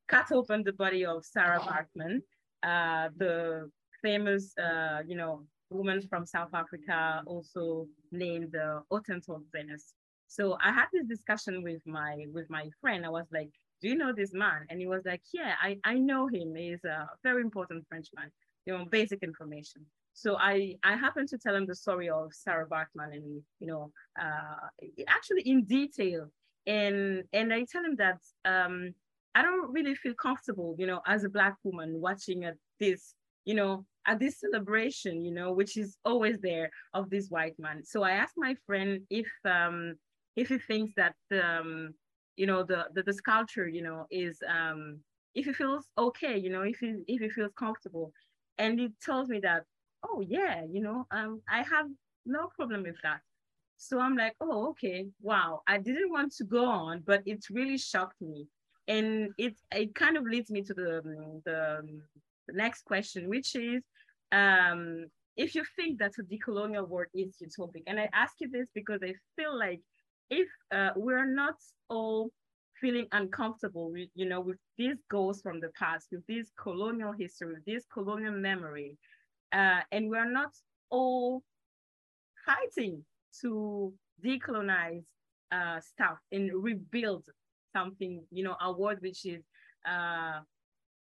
[0.07, 2.21] cut open the body of Sarah Baartman,
[2.63, 3.69] uh, the
[4.01, 9.93] famous, uh, you know, woman from South Africa, also named the of Venus.
[10.27, 13.05] So I had this discussion with my with my friend.
[13.05, 13.49] I was like,
[13.81, 16.55] "Do you know this man?" And he was like, "Yeah, I I know him.
[16.55, 18.31] He's a very important Frenchman.
[18.65, 22.67] You know, basic information." So I, I happened to tell him the story of Sarah
[22.67, 24.67] Baartman and, you know, uh,
[25.07, 26.29] actually in detail.
[26.67, 28.93] And, and I tell him that um,
[29.35, 33.13] I don't really feel comfortable, you know, as a Black woman watching at this,
[33.45, 37.83] you know, at this celebration, you know, which is always there of this white man.
[37.85, 39.95] So I asked my friend if, um,
[40.35, 41.93] if he thinks that, um,
[42.35, 44.99] you know, the, the, the sculpture, you know, is, um,
[45.35, 48.11] if he feels okay, you know, if he, if he feels comfortable.
[48.57, 49.63] And he tells me that
[50.03, 51.87] oh yeah, you know, um, I have
[52.25, 53.21] no problem with that.
[53.77, 55.61] So I'm like, oh, okay, wow.
[55.67, 58.47] I didn't want to go on, but it really shocked me.
[58.87, 61.01] And it it kind of leads me to the
[61.45, 62.01] the,
[62.47, 63.83] the next question, which is
[64.31, 65.05] um,
[65.37, 67.83] if you think that a decolonial world is utopic.
[67.87, 69.81] And I ask you this because I feel like
[70.29, 71.55] if uh, we're not
[71.89, 72.31] all
[72.81, 77.53] feeling uncomfortable with, you know, with these goals from the past, with this colonial history,
[77.53, 78.97] with this colonial memory,
[79.53, 80.51] uh, and we're not
[80.89, 81.43] all
[82.45, 83.03] fighting
[83.41, 83.93] to
[84.23, 85.03] decolonize
[85.51, 87.23] uh, stuff and rebuild
[87.75, 89.43] something, you know, a world which is
[89.87, 90.39] uh,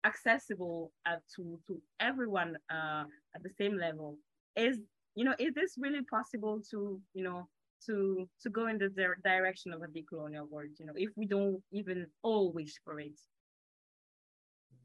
[0.06, 3.04] accessible uh, to to everyone uh,
[3.36, 4.18] at the same level.
[4.56, 4.80] Is
[5.16, 7.48] you know, is this really possible to you know
[7.86, 8.90] to to go in the
[9.24, 10.70] direction of a decolonial world?
[10.80, 13.20] You know, if we don't even all wish for it.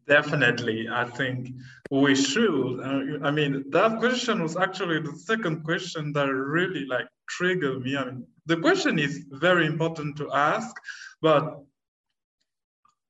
[0.07, 1.55] Definitely, I think
[1.91, 2.81] we should.
[2.81, 7.97] Uh, I mean, that question was actually the second question that really like triggered me.
[7.97, 10.77] I mean, the question is very important to ask,
[11.23, 11.63] but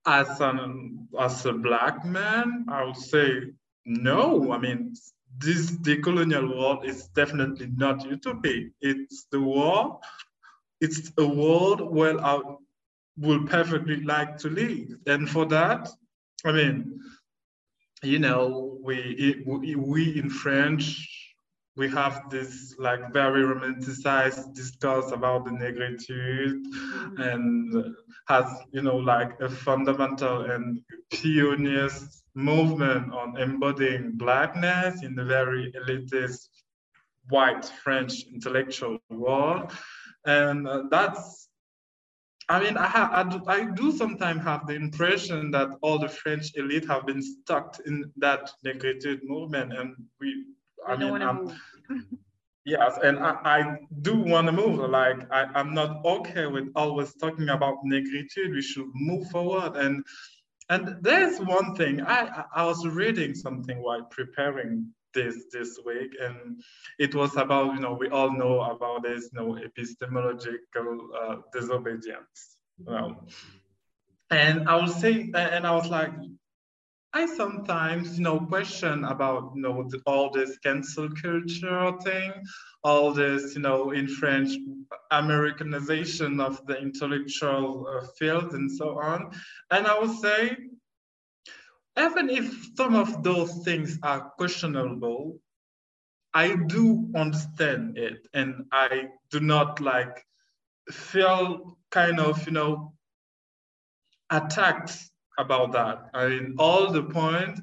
[0.07, 3.53] as an as a black man, I would say
[3.85, 4.53] no.
[4.53, 4.95] I mean,
[5.39, 8.69] this decolonial world is definitely not utopia.
[8.81, 9.99] It's the world.
[10.81, 12.41] It's a world where I
[13.17, 15.89] would perfectly like to live, and for that,
[16.45, 17.01] I mean,
[18.03, 21.11] you know, we we in French
[21.77, 27.21] we have this like very romanticized discourse about the negritude mm-hmm.
[27.21, 27.95] and
[28.29, 30.81] has you know like a fundamental and
[31.11, 36.49] pioneers movement on embodying blackness in the very elitist
[37.29, 39.73] white French intellectual world.
[40.27, 41.49] And uh, that's,
[42.49, 46.09] I mean, I, ha- I, do, I do sometimes have the impression that all the
[46.09, 49.73] French elite have been stuck in that negritude movement.
[49.73, 50.45] And we,
[50.87, 51.51] I mean, I'm,
[52.67, 54.79] yes, and I, I do want to move.
[54.91, 58.53] Like, I, I'm not okay with always talking about negritude.
[58.53, 59.77] We should move forward.
[59.77, 60.05] And
[60.71, 66.63] and there's one thing I I was reading something while preparing this this week, and
[66.99, 72.57] it was about you know we all know about this you know epistemological uh, disobedience,
[72.79, 73.25] know.
[74.31, 76.13] and I was say, and I was like,
[77.17, 82.33] I sometimes, you know, question about, you know, all this cancel culture thing,
[82.83, 84.51] all this, you know, in French,
[85.13, 89.31] Americanization of the intellectual uh, field and so on.
[89.71, 90.57] And I would say,
[91.99, 95.39] even if some of those things are questionable,
[96.33, 98.27] I do understand it.
[98.35, 100.25] And I do not like
[100.91, 102.93] feel kind of, you know,
[104.31, 104.99] attacked
[105.39, 106.11] about that.
[106.15, 107.61] I mean, all the point,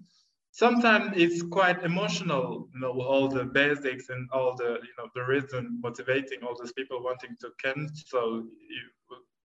[0.51, 5.23] sometimes it's quite emotional, you know, all the basics and all the, you know, the
[5.23, 8.45] reason motivating all those people wanting to cancel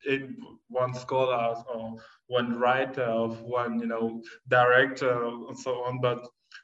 [0.06, 0.36] in
[0.68, 1.96] one scholar or
[2.40, 5.14] one writer of one, you know, director
[5.48, 6.02] and so on.
[6.02, 6.20] But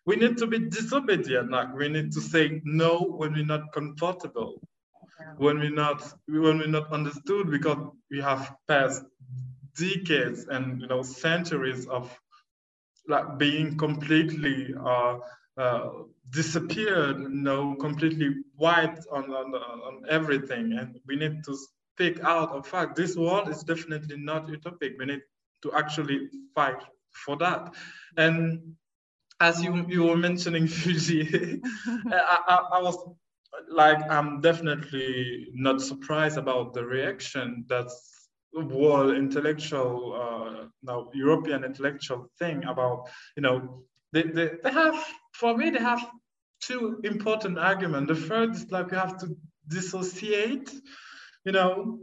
[0.05, 1.51] we need to be disobedient.
[1.51, 4.53] Like we need to say no when we're not comfortable,
[5.37, 9.03] when we're not when we're not understood because we have passed
[9.77, 12.05] decades and you know centuries of
[13.07, 15.17] like being completely uh,
[15.57, 15.89] uh,
[16.29, 20.73] disappeared, you know, completely wiped on, on, on everything.
[20.79, 21.57] And we need to
[21.99, 24.93] speak out of fact, this world is definitely not utopic.
[24.97, 25.21] We need
[25.61, 26.81] to actually fight
[27.11, 27.73] for that.
[28.17, 28.75] And
[29.39, 31.59] as you, you were mentioning Cuvier,
[32.11, 32.97] I, I, I was
[33.69, 42.29] like, I'm definitely not surprised about the reaction that's world intellectual, uh, now European intellectual
[42.39, 44.95] thing about, you know, they, they, they have,
[45.33, 46.03] for me, they have
[46.61, 48.07] two important arguments.
[48.07, 49.37] The first is like you have to
[49.67, 50.71] dissociate,
[51.45, 51.99] you know,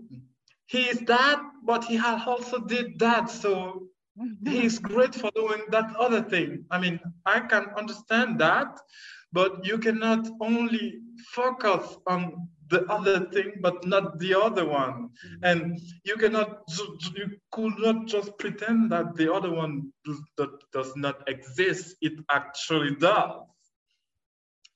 [0.66, 3.30] he is that, but he also did that.
[3.30, 3.86] So
[4.44, 6.64] he's great for doing that other thing.
[6.70, 8.78] I mean, I can understand that,
[9.32, 11.00] but you cannot only
[11.32, 15.10] focus on the other thing, but not the other one.
[15.42, 16.62] And you cannot,
[17.14, 21.96] you could not just pretend that the other one does, that does not exist.
[22.00, 23.42] It actually does.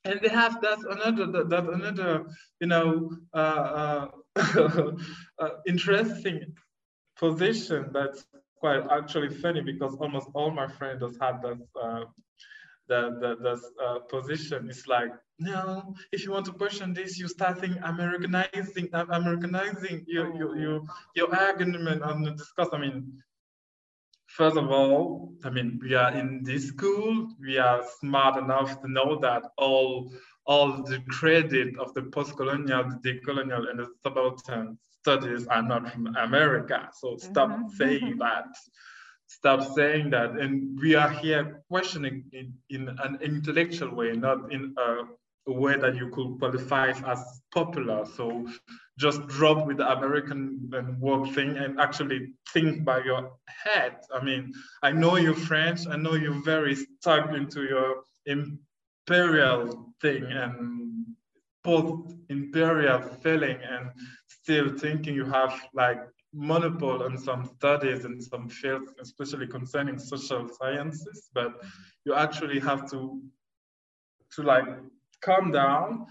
[0.05, 2.25] And they have that another, that another,
[2.59, 4.07] you know, uh, uh,
[5.67, 6.53] interesting
[7.17, 8.25] position that's
[8.55, 12.03] quite actually funny because almost all my friends have that uh,
[12.87, 14.69] the the, the uh, position.
[14.69, 20.27] It's like no if you want to question this you starting americanizing uh, americanizing your
[20.35, 20.81] your your,
[21.15, 22.95] your argument and discuss i mean
[24.27, 27.27] first of all i mean we are in this school.
[27.39, 30.13] We are smart enough to know that all
[30.45, 36.07] all the credit of the post-colonial the decolonial and the subaltern studies are not from
[36.27, 37.77] america so stop mm -hmm.
[37.77, 38.47] saying that
[39.31, 40.31] stop saying that.
[40.31, 45.03] And we are here questioning it in an intellectual way, not in a,
[45.47, 48.05] a way that you could qualify as popular.
[48.05, 48.45] So
[48.99, 53.95] just drop with the American and work thing and actually think by your head.
[54.13, 55.87] I mean, I know you're French.
[55.87, 58.03] I know you're very stuck into your
[59.07, 61.05] imperial thing and
[61.63, 63.91] both imperial feeling and
[64.27, 65.99] still thinking you have like
[66.33, 71.61] monopole on some studies in some fields, especially concerning social sciences, but
[72.05, 73.21] you actually have to
[74.35, 74.65] to like
[75.21, 76.05] calm down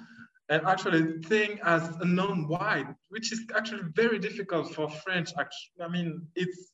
[0.51, 5.31] and actually think as a non-white, which is actually very difficult for French.
[5.39, 6.70] Actually, I mean, it's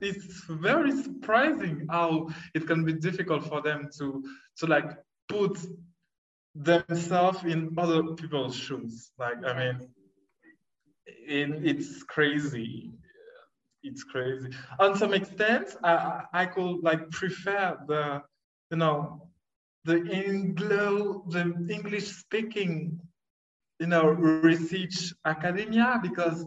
[0.00, 4.22] it's very surprising how it can be difficult for them to
[4.58, 4.90] to like
[5.28, 5.58] put
[6.54, 9.10] themselves in other people's shoes.
[9.18, 9.88] Like I mean,
[11.06, 12.92] it's crazy.
[13.82, 14.50] It's crazy.
[14.78, 18.22] On some extent, I I could like prefer the
[18.70, 19.28] you know
[19.84, 23.00] the Anglo the English speaking
[23.80, 26.46] you know research academia because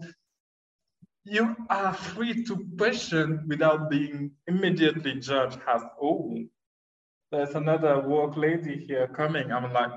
[1.30, 6.38] you are free to question without being immediately judged as, oh,
[7.32, 9.52] there's another work lady here coming.
[9.52, 9.92] I'm like,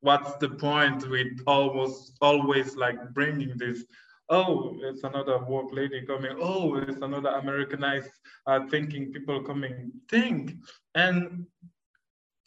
[0.00, 3.84] what's the point with almost always like bringing this?
[4.28, 6.36] Oh, it's another work lady coming.
[6.40, 8.10] Oh, it's another Americanized
[8.46, 9.90] uh, thinking people coming.
[10.08, 10.54] Think.
[10.94, 11.46] And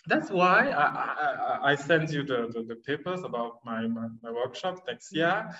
[0.08, 4.32] that's why I, I, I sent you the, the, the papers about my, my, my
[4.32, 5.54] workshop next year.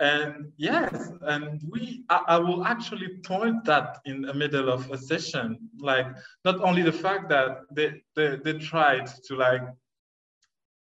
[0.00, 4.98] And yes, and we, I, I, will actually point that in the middle of a
[4.98, 6.06] session, like
[6.44, 9.62] not only the fact that they, they, they tried to like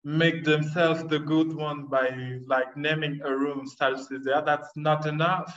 [0.06, 5.54] make themselves the good one by like naming a room there, that's not enough.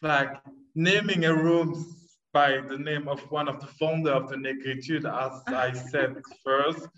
[0.00, 0.40] Like
[0.74, 1.84] naming a room
[2.32, 6.88] by the name of one of the founder of the Negritude, as I said first,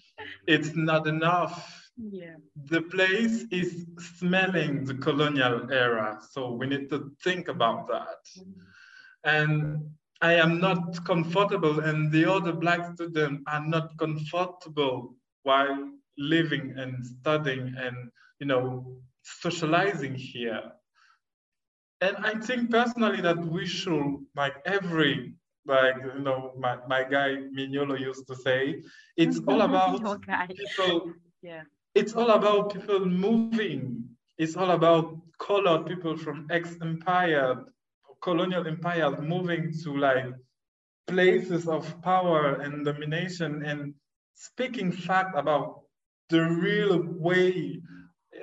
[0.47, 2.37] it's not enough yeah.
[2.71, 3.87] The place is
[4.19, 6.21] smelling the colonial era.
[6.31, 8.23] So we need to think about that.
[8.39, 8.61] Mm-hmm.
[9.25, 9.91] And
[10.21, 17.05] I am not comfortable and the other black students are not comfortable while living and
[17.05, 17.97] studying and,
[18.41, 20.63] you know, socializing here.
[22.01, 25.35] And I think personally that we should, like every
[25.65, 28.83] like you know my, my guy Mignolo used to say,
[29.17, 30.03] it's all about
[30.49, 31.13] people
[31.43, 31.63] yeah
[31.95, 34.05] it's all about people moving.
[34.39, 37.65] It's all about colored people from ex-empire,
[38.23, 40.27] colonial empires moving to like
[41.07, 43.95] places of power and domination and
[44.35, 45.83] speaking fact about
[46.31, 47.81] the real way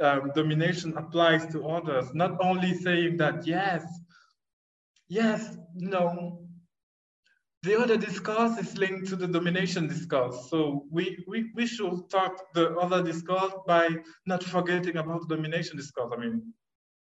[0.01, 3.83] um, domination applies to others, not only saying that, yes,
[5.07, 6.41] yes, no,
[7.63, 10.49] the other discourse is linked to the domination discourse.
[10.49, 13.89] So we, we, we should talk the other discourse by
[14.25, 16.13] not forgetting about the domination discourse.
[16.15, 16.53] I mean,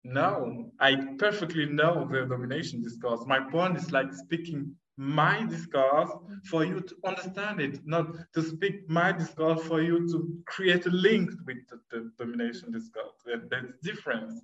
[0.03, 3.21] no, I perfectly know the domination discourse.
[3.27, 6.11] My point is like speaking my discourse
[6.45, 10.91] for you to understand it, not to speak my discourse for you to create a
[10.91, 13.15] link with the, the domination discourse.
[13.25, 13.43] There's
[13.83, 14.43] difference.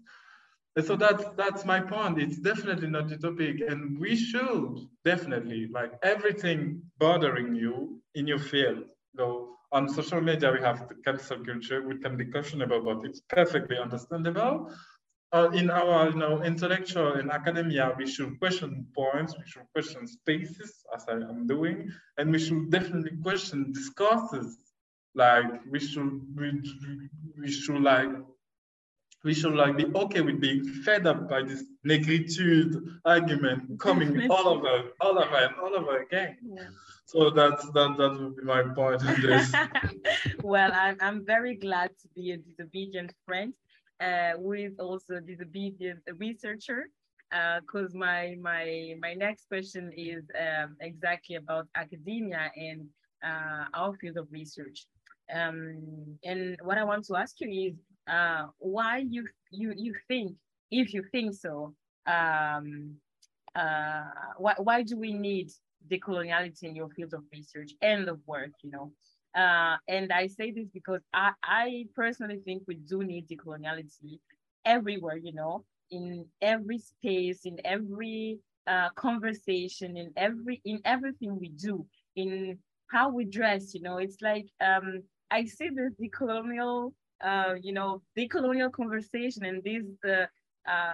[0.84, 2.20] So that's that's my point.
[2.20, 8.84] It's definitely not utopic, and we should definitely like everything bothering you in your field.
[9.14, 13.22] Though on social media we have the cancel culture, we can be questionable, but it's
[13.28, 14.70] perfectly understandable.
[15.32, 20.06] Uh, in our you know intellectual and academia, we should question points, we should question
[20.06, 24.58] spaces, as I am doing, and we should definitely question discourses.
[25.14, 26.60] Like we should we,
[27.40, 28.10] we should like
[29.24, 34.48] we should like be okay with being fed up by this negritude argument coming all
[34.48, 36.36] over, all over and all over again.
[36.42, 36.68] Yeah.
[37.06, 39.52] So that's that that would be my point in this.
[40.42, 43.52] well, I'm I'm very glad to be a disobedient friend,
[44.00, 46.88] uh, with also disobedient researcher.
[47.60, 52.86] Because uh, my my my next question is um, exactly about academia and
[53.24, 54.86] uh, our field of research.
[55.32, 57.74] Um, and what I want to ask you is,
[58.08, 60.34] uh, why you you you think
[60.70, 61.74] if you think so
[62.06, 62.94] um,
[63.54, 64.04] uh,
[64.38, 65.50] why, why do we need
[65.90, 68.92] decoloniality in your field of research and of work you know
[69.36, 74.18] uh, and I say this because I, I personally think we do need decoloniality
[74.64, 81.50] everywhere, you know, in every space, in every uh, conversation, in every in everything we
[81.50, 81.86] do,
[82.16, 82.58] in
[82.90, 83.98] how we dress, you know.
[83.98, 86.92] It's like um, I see the decolonial
[87.22, 90.26] uh, you know, decolonial conversation and this, uh,
[90.70, 90.92] uh,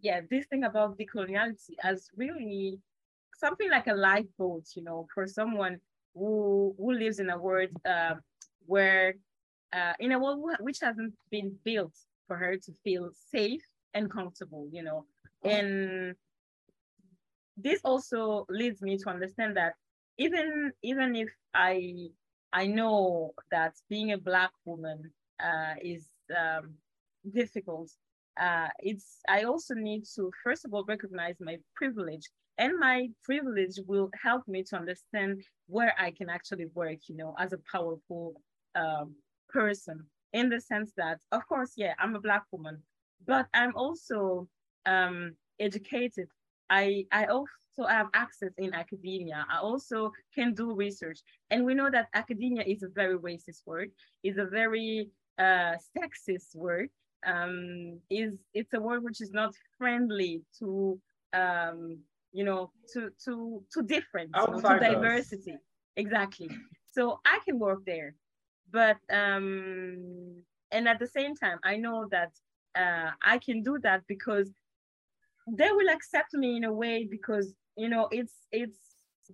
[0.00, 2.78] yeah, this thing about decoloniality as really
[3.36, 5.80] something like a lifeboat, you know, for someone
[6.14, 8.14] who who lives in a world uh,
[8.66, 9.14] where,
[9.72, 11.94] uh, in a world which hasn't been built
[12.26, 13.62] for her to feel safe
[13.94, 15.04] and comfortable, you know,
[15.44, 16.14] and
[17.56, 19.74] this also leads me to understand that
[20.18, 22.08] even even if I
[22.52, 25.12] I know that being a black woman
[25.42, 26.06] uh, is
[26.36, 26.74] um,
[27.32, 27.90] difficult.
[28.38, 32.28] Uh, it's I also need to first of all recognize my privilege,
[32.58, 36.98] and my privilege will help me to understand where I can actually work.
[37.08, 38.40] You know, as a powerful
[38.74, 39.14] um,
[39.48, 42.82] person, in the sense that, of course, yeah, I'm a black woman,
[43.26, 44.48] but I'm also
[44.86, 46.28] um, educated
[46.70, 49.46] I I also have access in academia.
[49.50, 51.20] I also can do research,
[51.50, 53.90] and we know that academia is a very racist word.
[54.22, 56.90] is a very uh, sexist word.
[57.26, 61.00] Um, is it's a word which is not friendly to
[61.32, 61.98] um,
[62.32, 65.56] you know to to to difference, to diversity.
[65.96, 66.50] Exactly.
[66.92, 68.14] So I can work there,
[68.70, 72.32] but um, and at the same time, I know that
[72.76, 74.50] uh, I can do that because
[75.46, 78.78] they will accept me in a way because you know it's it's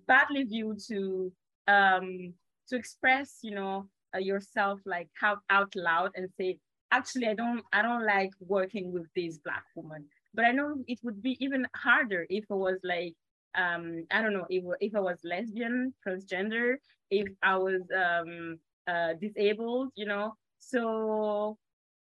[0.07, 1.31] badly viewed to
[1.67, 2.33] um
[2.67, 3.87] to express you know
[4.19, 6.57] yourself like out, out loud and say
[6.91, 10.05] actually i don't i don't like working with this black woman.
[10.33, 13.13] But i know it would be even harder if it was like
[13.57, 16.75] um i don't know if, if i was lesbian transgender
[17.09, 18.57] if i was um
[18.87, 20.33] uh disabled you know?
[20.59, 21.57] So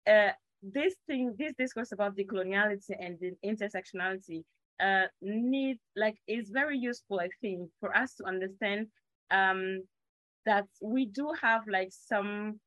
[0.07, 0.31] uh
[0.61, 4.43] this thing this discourse about decoloniality and the intersectionality
[4.79, 8.87] uh need like is very useful i think for us to understand
[9.31, 9.81] um
[10.45, 12.59] that we do have like some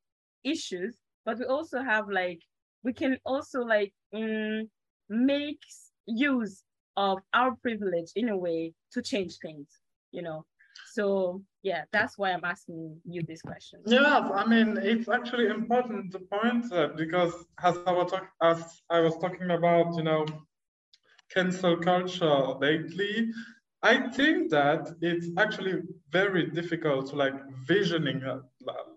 [0.45, 2.41] issues but we also have like
[2.85, 4.69] we can also like mm,
[5.09, 5.61] make
[6.07, 6.63] use
[6.97, 9.69] of our privilege in a way to change things
[10.13, 10.45] you know?
[10.93, 13.81] So yeah that's why i'm asking you this question.
[13.87, 18.81] Yeah i mean it's actually important to point that because as i was, talk, as
[18.91, 20.25] I was talking about you know
[21.35, 23.33] cancel culture lately
[23.83, 27.35] I think that it's actually very difficult to like
[27.67, 28.41] visioning, uh,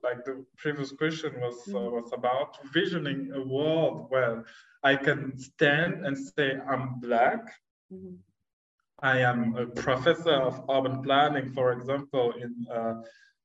[0.03, 1.95] like the previous question was uh, mm-hmm.
[1.95, 4.43] was about visioning a world where
[4.83, 7.41] I can stand and say I'm black.
[7.93, 8.15] Mm-hmm.
[9.03, 13.01] I am a professor of urban planning, for example, in uh,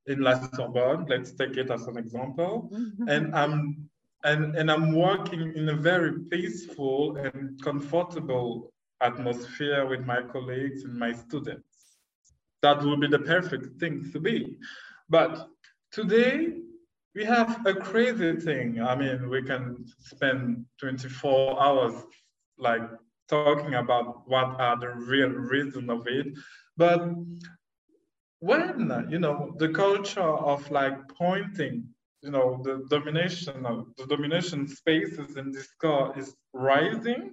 [0.07, 1.05] in La Sorbonne.
[1.07, 3.09] Let's take it as an example, mm-hmm.
[3.09, 3.91] and I'm
[4.25, 10.99] and and I'm working in a very peaceful and comfortable atmosphere with my colleagues and
[10.99, 11.97] my students.
[12.63, 14.59] That would be the perfect thing to be.
[15.09, 15.49] But
[15.93, 16.59] today,
[17.15, 18.81] we have a crazy thing.
[18.81, 21.95] I mean, we can spend 24 hours
[22.59, 22.83] like
[23.29, 26.27] talking about what are the real reason of it.
[26.77, 27.09] But
[28.41, 31.89] when, you know, the culture of like pointing,
[32.23, 37.33] you know, the domination of the domination spaces in this car is rising,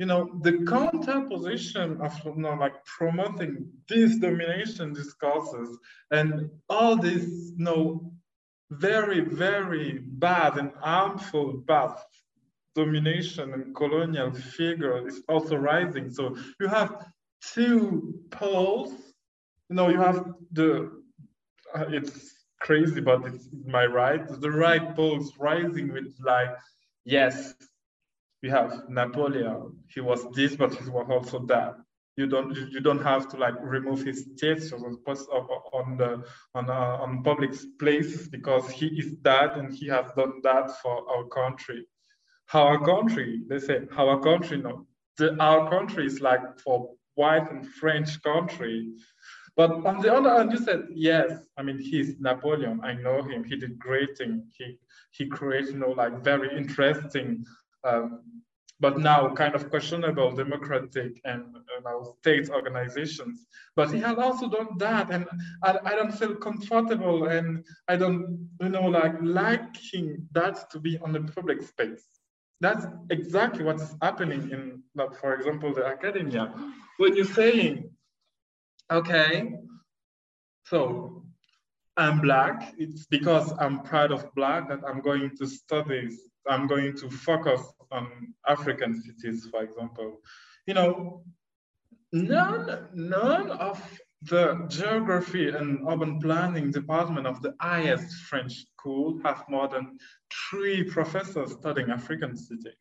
[0.00, 5.78] you know, the counter position of you know, like promoting these domination discourses
[6.10, 8.10] and all these you know,
[8.70, 12.06] very, very bad and harmful past
[12.74, 16.10] domination and colonial figure is also rising.
[16.10, 17.04] So you have
[17.42, 18.92] two poles.
[19.68, 20.92] You know, you have the,
[21.76, 24.26] uh, it's crazy, but it's my right.
[24.26, 26.56] The right poles rising with like,
[27.04, 27.52] yes,
[28.42, 29.76] we have Napoleon.
[29.88, 31.74] He was this, but he was also that.
[32.16, 36.22] You don't you don't have to like remove his statues on the
[36.54, 41.08] on uh, on public places because he is that and he has done that for
[41.10, 41.86] our country.
[42.52, 44.58] Our country, they say our country.
[44.58, 44.86] No,
[45.18, 48.92] the, our country is like for white and French country.
[49.56, 51.30] But on the other hand, you said yes.
[51.56, 52.80] I mean, he's Napoleon.
[52.82, 53.44] I know him.
[53.44, 54.44] He did great thing.
[54.58, 54.78] He
[55.12, 57.44] he created, you know, like very interesting
[57.84, 58.22] um,
[58.80, 63.46] but now kind of questionable democratic and you know, state organizations.
[63.76, 65.26] But he has also done that, and
[65.62, 70.98] I, I don't feel comfortable, and I don't, you know, like liking that to be
[70.98, 72.06] on the public space.
[72.62, 76.54] That's exactly what's happening in, like, for example, the academia.
[76.98, 77.90] When you're saying,
[78.90, 79.54] okay,
[80.66, 81.24] so
[81.96, 86.16] I'm black, it's because I'm proud of black that I'm going to study
[86.48, 87.60] I'm going to focus
[87.90, 90.20] on African cities, for example.
[90.66, 91.24] You know,
[92.12, 93.80] none, none of
[94.22, 99.98] the geography and urban planning department of the highest French school have more than
[100.50, 102.74] three professors studying African cities.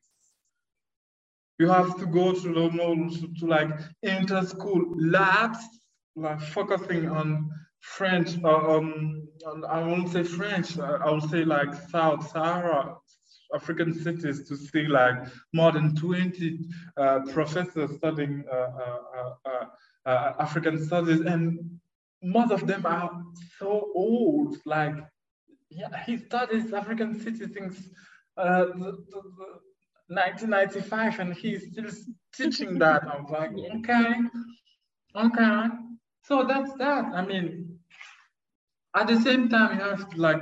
[1.57, 3.69] You have to go to, to, to like
[4.03, 5.59] inter-school labs,
[6.15, 7.49] like focusing on
[7.81, 9.27] French, uh, um,
[9.67, 12.95] I won't say French, I will say like South Sahara
[13.53, 15.15] African cities to see like
[15.53, 16.59] more than 20
[16.97, 19.65] uh, professors studying uh, uh, uh,
[20.05, 21.79] uh, African studies, and
[22.21, 23.23] most of them are
[23.57, 24.57] so old.
[24.65, 24.95] Like,
[25.69, 27.89] yeah, he studies African cities since
[28.35, 28.73] the,
[29.11, 29.59] the, the
[30.09, 31.85] 1995, and he's still
[32.33, 33.03] teaching that.
[33.03, 34.15] I was like, okay,
[35.15, 35.67] okay.
[36.23, 37.05] So that's that.
[37.13, 37.79] I mean,
[38.95, 40.41] at the same time, you have to like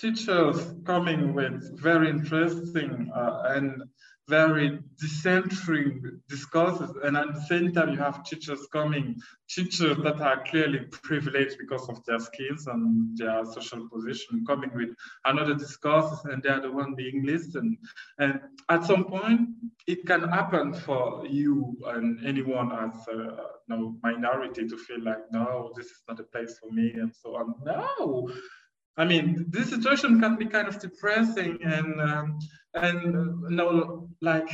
[0.00, 3.82] teachers coming with very interesting uh, and
[4.28, 6.90] very decentric discourses.
[7.02, 9.16] And at the same time, you have teachers coming,
[9.48, 14.90] teachers that are clearly privileged because of their skills and their social position, coming with
[15.24, 17.78] another discourse, and they are the one being listened.
[18.18, 19.48] And at some point,
[19.86, 25.32] it can happen for you and anyone as a you know, minority to feel like,
[25.32, 27.54] no, this is not a place for me, and so on.
[27.64, 28.30] No,
[28.98, 32.38] I mean, this situation can be kind of depressing and um,
[32.74, 33.00] and
[33.48, 34.50] you know, like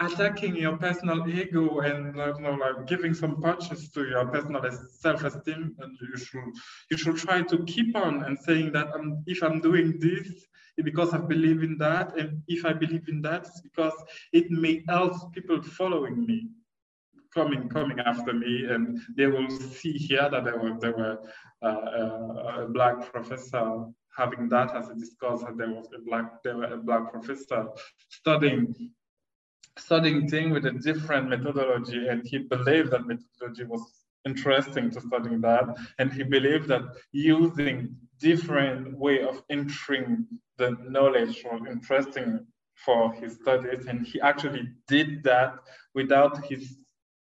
[0.00, 4.62] attacking your personal ego and you know, like giving some punches to your personal
[5.00, 5.76] self-esteem.
[5.78, 6.52] And you should
[6.90, 10.28] you should try to keep on and saying that um, if I'm doing this,
[10.82, 13.94] because I believe in that, and if I believe in that, it's because
[14.32, 16.48] it may help people following me
[17.34, 21.16] coming coming after me, and they will see here that there were there were uh,
[21.16, 26.00] uh, Uh, uh, a black professor having that as a discourse, and there was a
[26.08, 27.66] black there were a black professor
[28.10, 28.74] studying
[29.78, 33.82] studying thing with a different methodology, and he believed that methodology was
[34.26, 35.64] interesting to studying that,
[35.98, 40.26] and he believed that using different way of entering
[40.58, 45.54] the knowledge was interesting for his studies, and he actually did that
[45.94, 46.76] without his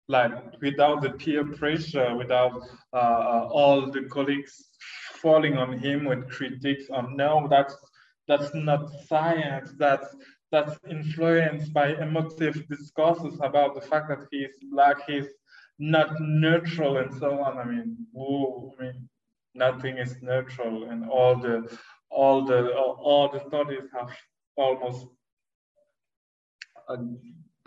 [0.08, 2.62] like without the peer pressure, without
[2.93, 4.70] uh, uh, all the colleagues
[5.22, 7.76] falling on him with critiques on no, that's
[8.28, 9.74] that's not science.
[9.78, 10.16] That's
[10.51, 15.28] that's influenced by emotive discourses about the fact that he's black, he's
[15.80, 17.58] not neutral, and so on.
[17.58, 19.10] I mean, whoa, I mean,
[19.56, 21.78] nothing is neutral, and all the
[22.10, 24.12] all the all the studies have
[24.56, 25.08] almost
[26.88, 26.97] uh,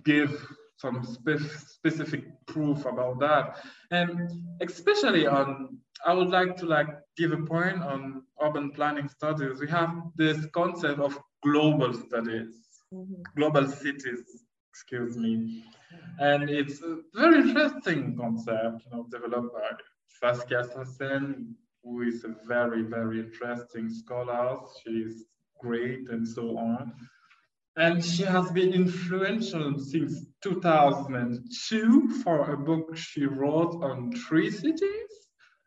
[0.05, 0.47] give
[0.77, 3.57] some spe specific proof about that.
[3.91, 9.61] And especially on, I would like to like give a point on urban planning studies.
[9.61, 12.53] We have this concept of global studies,
[12.93, 13.23] mm -hmm.
[13.37, 14.23] global cities,
[14.71, 15.35] excuse me.
[16.19, 19.71] And it's a very interesting concept, you know, developed by
[20.19, 24.49] Saskia Sassen, who is a very, very interesting scholar.
[24.79, 25.25] She's
[25.61, 26.83] great and so on.
[27.77, 35.11] And she has been influential since 2002 for a book she wrote on three cities,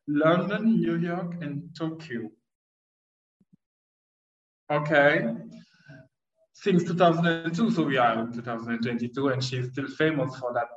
[0.07, 2.29] London, New York, and Tokyo.
[4.71, 5.35] Okay,
[6.53, 10.67] since 2002, so we are in 2022, and she's still famous for that,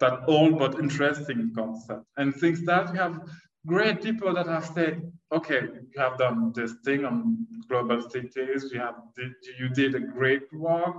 [0.00, 2.04] that old but interesting concept.
[2.16, 3.20] And since that, we have
[3.68, 5.60] great people that have said, okay,
[5.92, 10.50] you have done this thing on global cities, you have did, you did a great
[10.52, 10.96] work,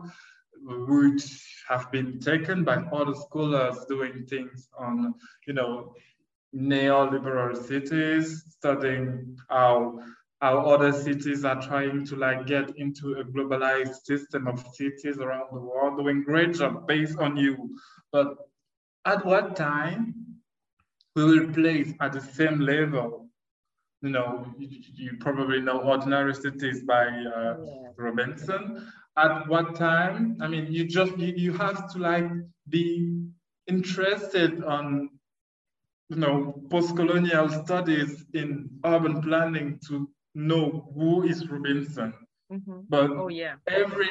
[0.62, 5.14] which have been taken by other scholars doing things on,
[5.48, 5.94] you know,
[6.56, 10.00] neoliberal cities, studying how
[10.42, 15.48] how other cities are trying to like get into a globalized system of cities around
[15.52, 17.76] the world, doing great job based on you.
[18.14, 18.38] But
[19.06, 20.29] at what time
[21.16, 23.28] we will place at the same level.
[24.02, 27.90] You know, you, you probably know Ordinary Cities by uh, yeah.
[27.98, 28.88] Robinson.
[29.18, 30.38] At what time?
[30.42, 32.30] I mean, you just you, you have to like
[32.70, 33.26] be
[33.68, 35.10] interested on
[36.10, 42.14] you know post-colonial studies in urban planning to know who is Robinson.
[42.52, 42.86] Mm -hmm.
[42.90, 44.10] But oh yeah, every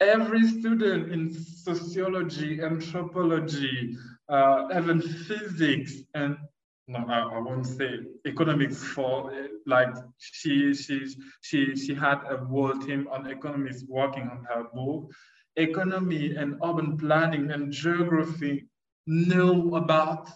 [0.00, 1.30] every student in
[1.68, 3.96] sociology, anthropology,
[4.28, 6.36] uh, even physics, and
[6.86, 9.32] no, I, won't say economics for
[9.66, 11.08] like she she
[11.40, 15.10] she she had a whole team on economics working on her book.
[15.56, 18.66] Economy and urban planning and geography
[19.06, 20.28] know about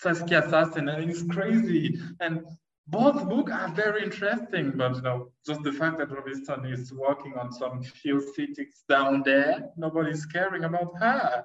[0.00, 1.98] Saskia Sassen, and it's crazy.
[2.20, 2.44] And
[2.88, 7.34] both books are very interesting, but you know, just the fact that Robinson is working
[7.34, 11.44] on some few cities down there, nobody's caring about her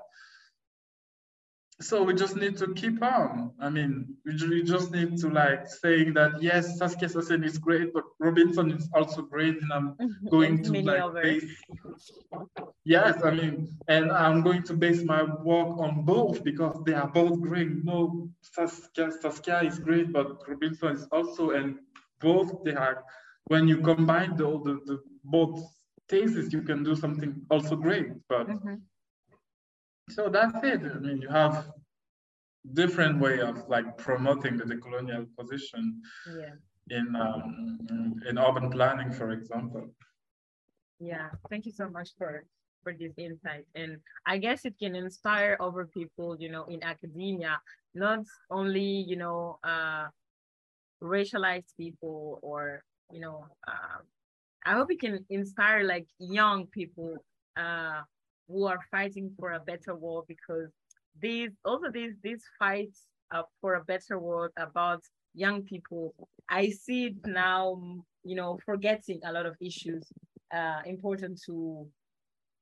[1.83, 3.51] so we just need to keep on.
[3.59, 8.05] I mean, we just need to like saying that yes, Saskia Sassen is great, but
[8.19, 9.97] Robinson is also great, and I'm
[10.29, 11.51] going to like base.
[12.85, 17.07] Yes, I mean, and I'm going to base my work on both because they are
[17.07, 17.83] both great.
[17.83, 21.77] No, Saskia, Saskia is great, but Robinson is also, and
[22.21, 23.03] both they are.
[23.47, 25.61] When you combine the, the, the both
[26.07, 28.07] theses, you can do something also great.
[28.29, 28.92] But mm -hmm
[30.09, 30.81] so that's it.
[30.83, 31.69] I mean, you have
[32.73, 36.01] different way of like promoting the decolonial position
[36.37, 36.55] yeah.
[36.89, 37.79] in um,
[38.27, 39.89] in urban planning, for example.
[40.99, 42.45] Yeah, thank you so much for
[42.83, 47.59] for this insight, and I guess it can inspire other people, you know, in academia,
[47.95, 50.07] not only you know uh,
[51.01, 53.99] racialized people or you know, uh,
[54.65, 57.17] I hope it can inspire like young people
[57.57, 58.01] uh,
[58.47, 60.69] who are fighting for a better world because
[61.19, 65.01] these also these these fights uh, for a better world about
[65.33, 66.13] young people
[66.49, 67.81] i see it now
[68.23, 70.11] you know forgetting a lot of issues
[70.53, 71.87] uh, important to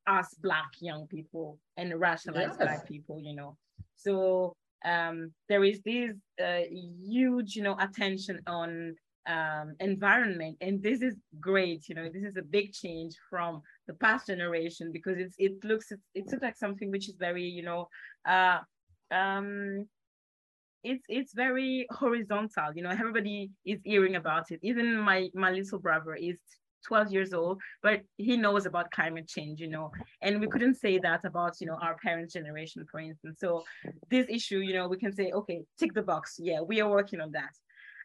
[0.07, 2.57] us black young people and rationalized yes.
[2.57, 3.57] black people you know
[3.95, 6.13] so um, there is this
[6.43, 6.61] uh,
[7.03, 8.95] huge you know attention on
[9.27, 13.61] um, environment and this is great you know this is a big change from
[13.91, 17.63] the past generation because it's it looks it, looks like something which is very you
[17.63, 17.87] know
[18.27, 18.59] uh,
[19.11, 19.85] um,
[20.83, 24.59] it's it's very horizontal you know everybody is hearing about it.
[24.63, 26.37] Even my my little brother is
[26.87, 29.91] 12 years old but he knows about climate change you know.
[30.21, 33.37] And we couldn't say that about you know our parents generation for instance.
[33.39, 33.63] So
[34.09, 36.37] this issue you know we can say okay tick the box.
[36.39, 37.53] Yeah we are working on that.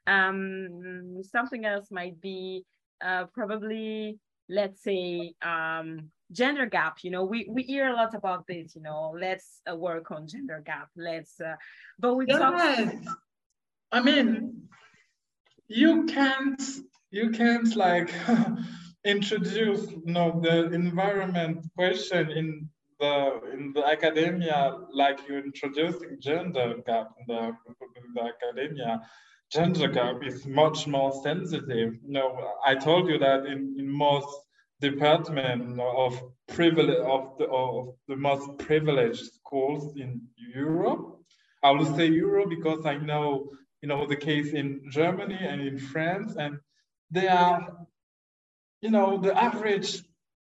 [0.09, 2.65] Um, something else might be
[3.05, 4.19] uh, probably,
[4.49, 6.99] let's say, um, gender gap.
[7.03, 10.27] You know, we, we hear a lot about this, you know, let's uh, work on
[10.27, 10.89] gender gap.
[10.97, 11.57] Let's, uh,
[11.99, 12.39] but we yes.
[12.39, 13.17] talk.
[13.93, 14.69] I mean,
[15.69, 16.63] you can't,
[17.11, 18.13] you can't like
[19.05, 22.69] introduce you know, the environment question in
[22.99, 29.03] the in the academia like you're introducing gender gap in the, in the academia
[29.51, 31.95] gender gap is much more sensitive.
[32.05, 34.29] You know, I told you that in, in most
[34.81, 41.19] department of privilege of the of the most privileged schools in Europe.
[41.63, 43.51] I will say Europe because I know
[43.83, 46.59] you know the case in Germany and in France, and
[47.11, 47.87] they are,
[48.81, 50.03] you know, the average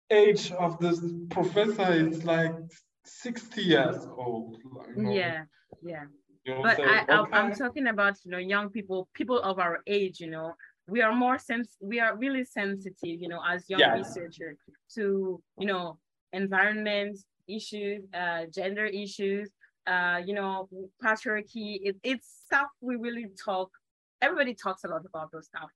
[0.10, 1.00] age of this
[1.30, 2.54] professor is like
[3.06, 4.58] 60 years old.
[4.96, 5.12] You know?
[5.12, 5.44] Yeah,
[5.84, 6.06] yeah
[6.46, 7.32] but I, okay.
[7.32, 10.20] I'm talking about you know young people, people of our age.
[10.20, 10.54] You know,
[10.88, 11.78] we are more sense.
[11.82, 13.22] We are really sensitive.
[13.22, 13.94] You know, as young yeah.
[13.94, 14.58] researchers
[14.96, 15.98] to you know
[16.34, 17.18] environment
[17.48, 19.50] issues, uh, gender issues.
[19.86, 20.70] Uh, you know,
[21.04, 21.80] patriarchy.
[21.82, 23.70] It, it's stuff we really talk.
[24.22, 25.70] Everybody talks a lot about those stuff,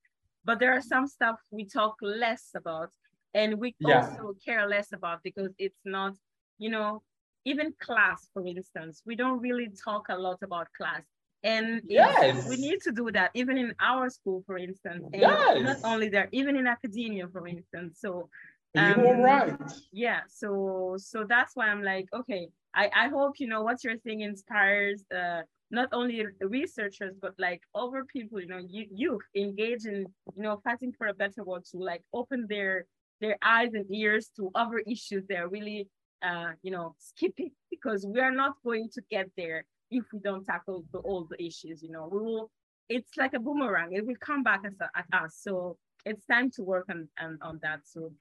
[0.45, 2.89] but there are some stuff we talk less about,
[3.33, 4.07] and we yeah.
[4.07, 6.13] also care less about because it's not
[6.57, 7.01] you know
[7.47, 11.03] even class, for instance, we don't really talk a lot about class.
[11.43, 12.49] And yes.
[12.49, 15.03] we need to do that, even in our school, for instance.
[15.13, 15.63] And yes.
[15.63, 17.99] not only there, even in academia, for instance.
[18.01, 18.29] So
[18.77, 19.55] um, you're right.
[19.93, 20.21] Yeah.
[20.27, 24.21] So so that's why I'm like, okay, I, I hope you know what you're saying
[24.21, 29.97] inspires uh not only researchers but like other people, you know, you youth engage in
[30.35, 32.85] you know fighting for a better world to like open their
[33.21, 35.87] their eyes and ears to other issues they're really
[36.23, 40.19] uh, you know, skip it because we are not going to get there if we
[40.19, 41.81] don't tackle the, all the issues.
[41.81, 42.51] You know, we will.
[42.89, 45.39] It's like a boomerang; it will come back as a, at us.
[45.41, 47.81] So it's time to work on on, on that.
[47.83, 48.13] So,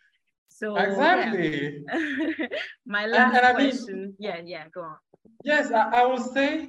[0.48, 1.84] so exactly.
[1.86, 2.46] Yeah.
[2.86, 4.00] My last and, and question.
[4.00, 4.64] Mean, yeah, yeah.
[4.74, 4.96] Go on.
[5.44, 6.68] Yes, I, I will say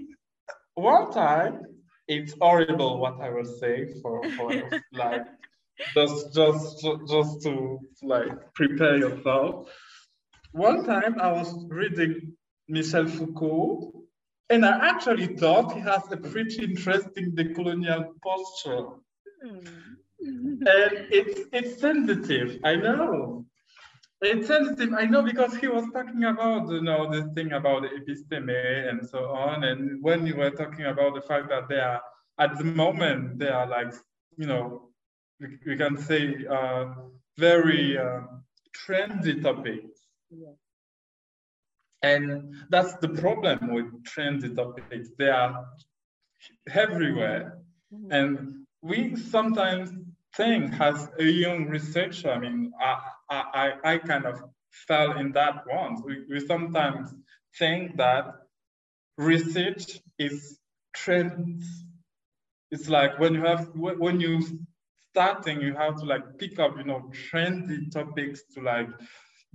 [0.75, 1.61] one time
[2.07, 4.51] it's horrible what I will say for, for
[4.93, 5.25] like
[5.93, 9.69] just just just to like prepare yourself
[10.57, 12.33] one time I was reading
[12.67, 13.93] Michel Foucault,
[14.49, 18.85] and I actually thought he has a pretty interesting decolonial posture.
[19.45, 19.67] Mm.
[20.75, 23.45] and it's it's sensitive, I know.
[24.21, 27.89] It's sensitive, I know, because he was talking about you know this thing about the
[27.99, 29.63] episteme and so on.
[29.63, 32.01] And when you were talking about the fact that they are
[32.39, 33.93] at the moment they are like
[34.37, 34.89] you know
[35.39, 36.85] we, we can say uh,
[37.37, 38.21] very uh,
[38.75, 39.96] trendy topics
[42.01, 45.09] and that's the problem with trendy topics.
[45.17, 45.65] They are
[46.71, 47.59] everywhere.
[47.93, 48.11] Mm-hmm.
[48.11, 49.91] And we sometimes
[50.35, 52.99] think as a young researcher, I mean, I,
[53.29, 54.41] I, I kind of
[54.87, 56.01] fell in that once.
[56.05, 57.13] We, we sometimes
[57.57, 58.33] think that
[59.17, 60.59] research is
[60.93, 61.65] trends.
[62.69, 64.41] It's like when you have, when you
[65.11, 68.89] starting, you have to like pick up, you know, trendy topics to like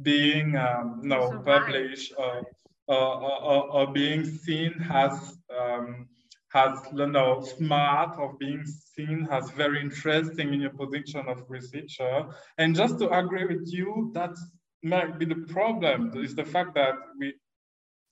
[0.02, 2.42] being um, no published or,
[2.86, 6.08] or, or, or, being seen as um,
[6.54, 12.26] as you know smart or being seen as very interesting in your position of researcher.
[12.58, 14.34] And just to agree with you, that
[14.82, 17.34] might be the problem is the fact that we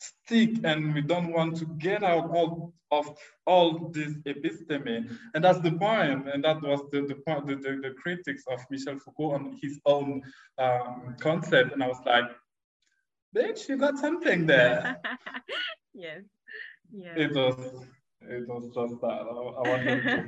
[0.00, 3.14] stick and we don't want to get out all of
[3.46, 5.16] all this episteme.
[5.34, 6.28] And that's the point.
[6.28, 9.78] And that was the, the point, the, the, the critics of Michel Foucault on his
[9.86, 10.22] own
[10.58, 11.72] um, concept.
[11.72, 12.24] And I was like,
[13.36, 15.00] bitch, you got something there.
[15.94, 16.22] yes.
[16.92, 17.14] Yeah.
[17.16, 17.86] It was
[18.22, 19.06] it was just that.
[19.06, 20.24] I, I wanted to,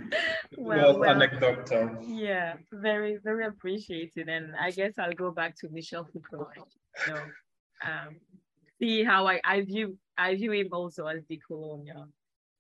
[0.57, 1.99] well, well, anecdotal.
[2.03, 4.29] Yeah, very, very appreciated.
[4.29, 6.49] And I guess I'll go back to Michel Foucault.
[7.07, 7.21] You know,
[7.85, 8.17] um,
[8.83, 12.07] see how I, I view I view him also as decolonial.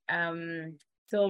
[0.08, 1.26] Um, so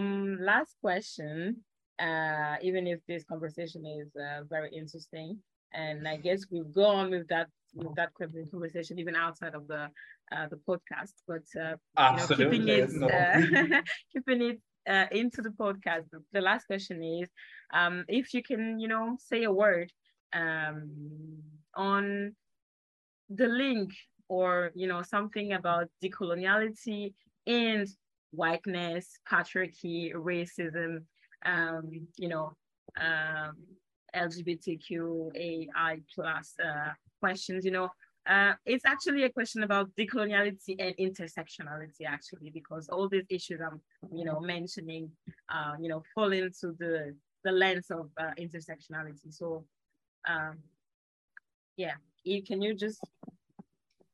[0.52, 1.64] last question,
[1.98, 5.38] uh, even if this conversation is uh, very interesting,
[5.72, 8.10] and I guess we've gone with that with that
[8.52, 9.88] conversation even outside of the
[10.32, 12.58] uh, the podcast, but uh, Absolutely.
[12.58, 13.82] You know, keeping it uh,
[14.12, 16.06] keeping it uh, into the podcast.
[16.32, 17.28] The last question is,
[17.72, 19.90] um, if you can, you know, say a word
[20.34, 20.90] um,
[21.74, 22.34] on
[23.30, 23.90] the link
[24.32, 27.12] or you know something about decoloniality
[27.46, 27.86] and
[28.30, 31.02] whiteness, patriarchy, racism,
[31.44, 31.84] um,
[32.16, 32.46] you know,
[32.98, 33.54] um,
[34.16, 37.88] LGBTQAI plus uh, questions, you know,
[38.26, 43.80] uh, it's actually a question about decoloniality and intersectionality, actually, because all these issues I'm,
[44.14, 45.10] you know, mentioning,
[45.54, 47.14] uh, you know, fall into the
[47.44, 49.30] the lens of uh, intersectionality.
[49.30, 49.64] So,
[50.28, 50.58] um,
[51.76, 51.94] yeah,
[52.46, 53.00] can you just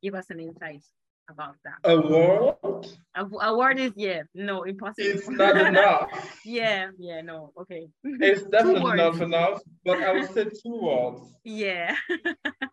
[0.03, 0.83] give us an insight
[1.31, 1.79] about that?
[1.85, 2.87] A word?
[3.15, 4.95] A, a word is yeah, no, impossible.
[4.99, 6.09] It's not enough.
[6.45, 7.89] yeah, yeah, no, okay.
[8.05, 11.21] It's definitely not enough, but I would say two words.
[11.45, 11.97] Yeah.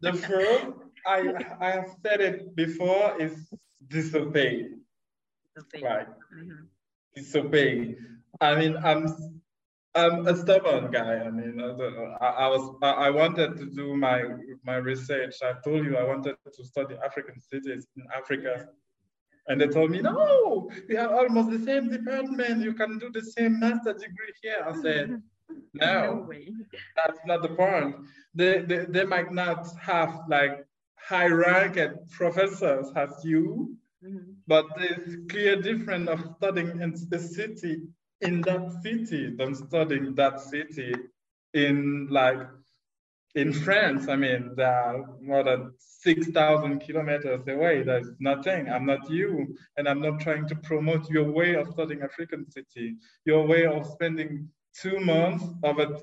[0.02, 0.68] the first,
[1.06, 3.50] I I have said it before, is
[3.88, 4.70] disobey.
[5.56, 5.88] Disobey.
[5.88, 6.08] Right.
[6.34, 6.68] Mhm.
[7.16, 7.96] Disobey.
[8.42, 9.08] I mean, I'm
[9.96, 11.20] I'm a stubborn guy.
[11.20, 14.24] I mean, I, I, was I, wanted to do my
[14.64, 15.36] my research.
[15.42, 18.68] I told you I wanted to study African cities in Africa,
[19.48, 22.62] and they told me no, we have almost the same department.
[22.62, 24.66] You can do the same master degree here.
[24.68, 25.22] I said
[25.74, 26.30] No no,
[26.96, 27.96] that's not the point.
[28.34, 30.66] They, they they might not have like
[30.96, 34.36] high ranked professors as you, Mhm.
[34.46, 37.88] but there's clear difference of studying in the city
[38.22, 40.94] in that city than studying that city
[41.54, 42.40] in like
[43.36, 44.08] in France.
[44.08, 47.84] I mean, there are more than six thousand kilometers away.
[47.84, 48.70] There's nothing.
[48.70, 52.96] I'm not you, and I'm not trying to promote your way of studying African city,
[53.26, 54.50] your way of spending
[54.82, 56.00] two months over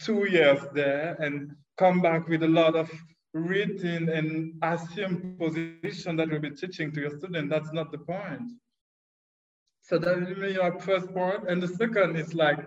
[0.00, 2.90] two years there and come back with a lot of
[3.32, 7.50] written and assumed position that you'll be teaching to your student.
[7.50, 8.52] That's not the point.
[9.86, 11.48] So that will your first point.
[11.48, 12.58] And the second is like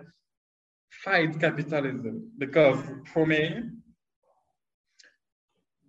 [1.04, 2.30] fight capitalism.
[2.38, 2.78] Because
[3.12, 3.62] for me,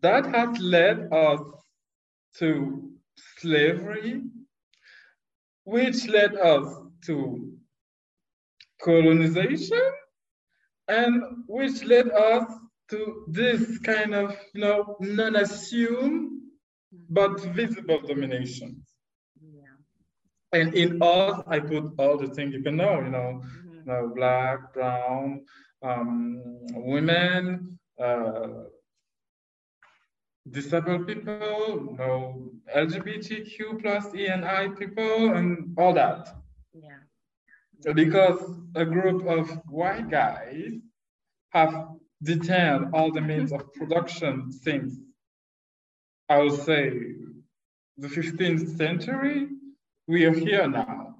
[0.01, 1.39] that has led us
[2.39, 2.91] to
[3.37, 4.23] slavery,
[5.65, 6.65] which led us
[7.05, 7.53] to
[8.81, 9.91] colonization,
[10.87, 12.51] and which led us
[12.89, 16.41] to this kind of, you know, non-assumed
[17.09, 18.83] but visible domination.
[20.51, 23.75] And in all, I put all the things you can know, you know, Mhm.
[23.75, 25.45] you know black, brown,
[25.81, 26.41] um,
[26.73, 28.63] women, uh,
[30.49, 36.35] disabled people, you know, LGBTQ plus E and I people, and all that.
[36.73, 37.93] Yeah.
[37.93, 38.41] Because
[38.75, 40.73] a group of white guys
[41.51, 41.89] have
[42.21, 44.99] detained all the means of production since,
[46.27, 47.15] I would say,
[47.97, 49.47] the 15th century.
[50.09, 51.17] We are here now.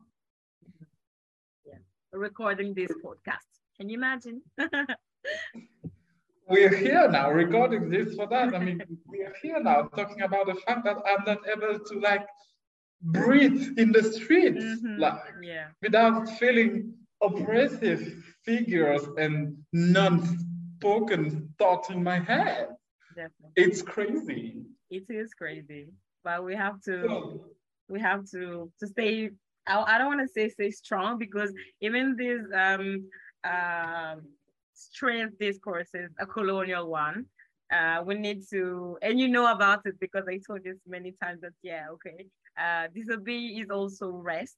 [2.12, 3.46] Recording this podcast.
[3.78, 4.42] Can you imagine?
[6.50, 8.56] we're here now recording this for that.
[8.56, 12.00] I mean, we are here now talking about the fact that I'm not able to
[12.00, 12.26] like
[13.04, 14.98] breathe in the streets, Mhm.
[14.98, 15.68] like yeah.
[15.84, 18.02] without feeling oppressive
[18.44, 22.70] figures and non-spoken thoughts in my head.
[23.16, 23.54] Definitely.
[23.56, 24.66] It's crazy.
[24.90, 25.94] It is crazy.
[26.24, 27.46] But we have to So,
[27.90, 29.30] we have to to stay
[29.68, 33.06] I, I don't want to say stay strong because even this um
[33.44, 34.22] um
[34.74, 37.26] strength discourse is a colonial one.
[37.72, 41.42] Uh we need to and you know about it because i told you many times
[41.42, 42.26] that yeah okay
[42.60, 44.58] uh disobey is also rest.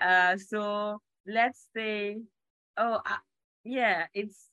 [0.00, 2.18] Uh so let's say
[2.76, 3.16] oh uh,
[3.64, 4.48] yeah it's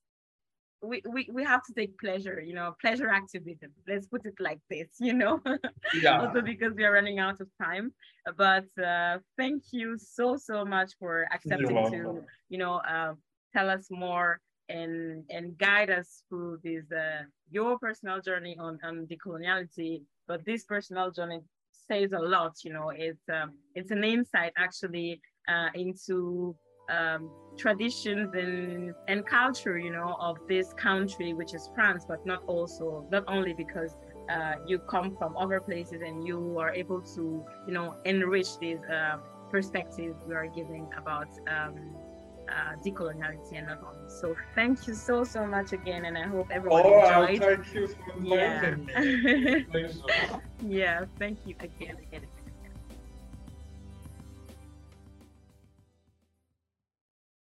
[0.86, 4.60] we, we we have to take pleasure you know pleasure activism let's put it like
[4.70, 5.42] this you know
[6.02, 6.22] yeah.
[6.22, 7.94] also because we are running out of time.
[8.38, 13.14] But uh, thank you so so much for accepting to you know uh,
[13.54, 19.08] tell us more and and guide us through this uh, your personal journey on on
[19.08, 20.02] decoloniality.
[20.28, 21.42] But this personal journey
[21.88, 22.64] says a lot.
[22.64, 26.56] You know, it's um, it's an insight actually uh, into
[26.90, 32.44] um, traditions and and culture, you know, of this country, which is France, but not
[32.48, 33.96] also not only because
[34.30, 38.80] uh, you come from other places and you are able to, you know, enrich these
[38.92, 39.18] uh,
[39.52, 41.96] perspectives we are giving about um,
[42.50, 44.10] uh, decoloniality and not only.
[44.10, 47.42] So thank you so so much again, and I hope everyone oh, enjoyed.
[47.42, 48.24] Oh, thank you for.
[48.24, 48.76] Yeah.
[50.68, 52.28] yeah, thank you again again.